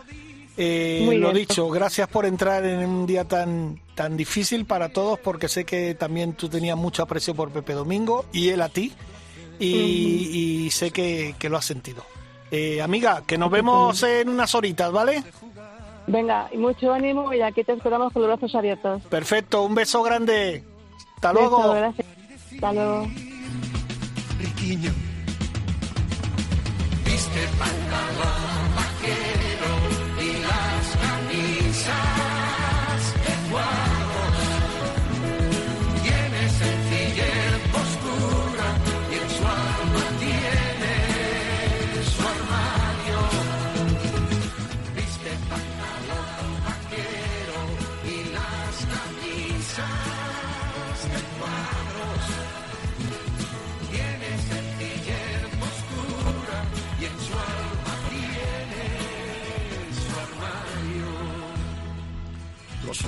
[0.56, 5.64] lo dicho, gracias por entrar en un día tan tan difícil para todos porque sé
[5.64, 8.92] que también tú tenías mucho aprecio por Pepe Domingo y él a ti
[9.58, 12.04] y, sé que, que, lo has sentido.
[12.50, 15.22] Eh, amiga, que nos vemos en unas horitas, ¿vale?
[16.06, 19.02] Venga, y mucho ánimo y aquí te esperamos con los brazos abiertos.
[19.04, 20.64] Perfecto, un beso grande.
[21.16, 21.74] Hasta luego.
[21.74, 23.06] Hasta luego.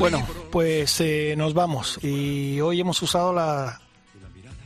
[0.01, 3.83] Bueno, pues eh, nos vamos y hoy hemos usado la,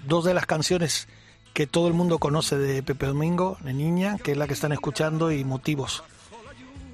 [0.06, 1.08] dos de las canciones
[1.52, 4.70] que todo el mundo conoce de Pepe Domingo, de Niña, que es la que están
[4.70, 6.04] escuchando, y Motivos.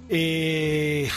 [0.09, 1.11] Eh,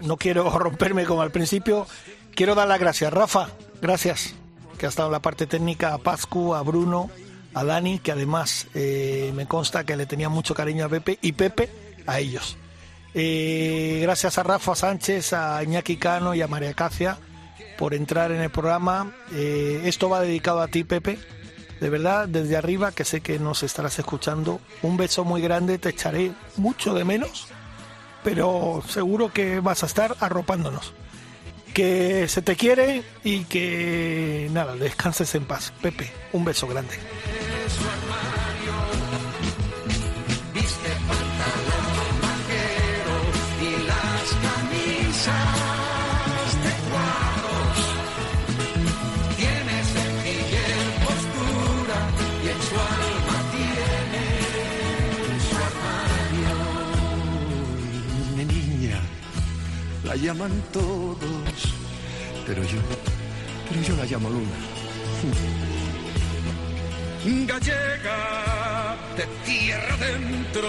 [0.00, 1.86] no quiero romperme como al principio,
[2.34, 3.12] quiero dar las gracias.
[3.12, 4.34] Rafa, gracias,
[4.76, 7.10] que ha estado en la parte técnica, a Pascu, a Bruno,
[7.54, 11.30] a Dani, que además eh, me consta que le tenía mucho cariño a Pepe, y
[11.30, 11.70] Pepe
[12.08, 12.56] a ellos.
[13.14, 17.18] Eh, gracias a Rafa Sánchez, a Iñaki Cano y a María Cacia
[17.78, 19.12] por entrar en el programa.
[19.32, 21.18] Eh, esto va dedicado a ti, Pepe.
[21.80, 25.88] De verdad, desde arriba, que sé que nos estarás escuchando, un beso muy grande, te
[25.88, 27.48] echaré mucho de menos,
[28.22, 30.92] pero seguro que vas a estar arropándonos.
[31.72, 35.72] Que se te quiere y que nada, descanses en paz.
[35.80, 36.98] Pepe, un beso grande.
[60.10, 61.18] La llaman todos,
[62.44, 62.80] pero yo,
[63.68, 64.58] pero yo la llamo Luna.
[67.46, 70.68] Gallega de tierra dentro,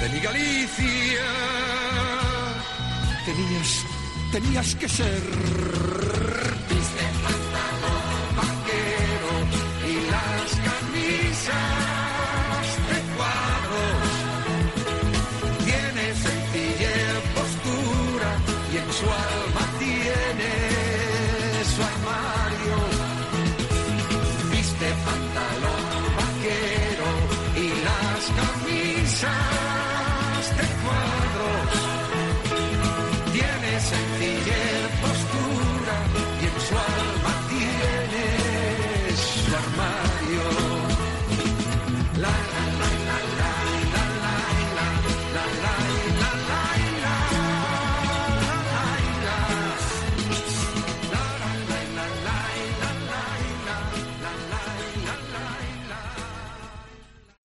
[0.00, 1.28] de mi Galicia,
[3.24, 3.86] tenías,
[4.32, 6.47] tenías que ser.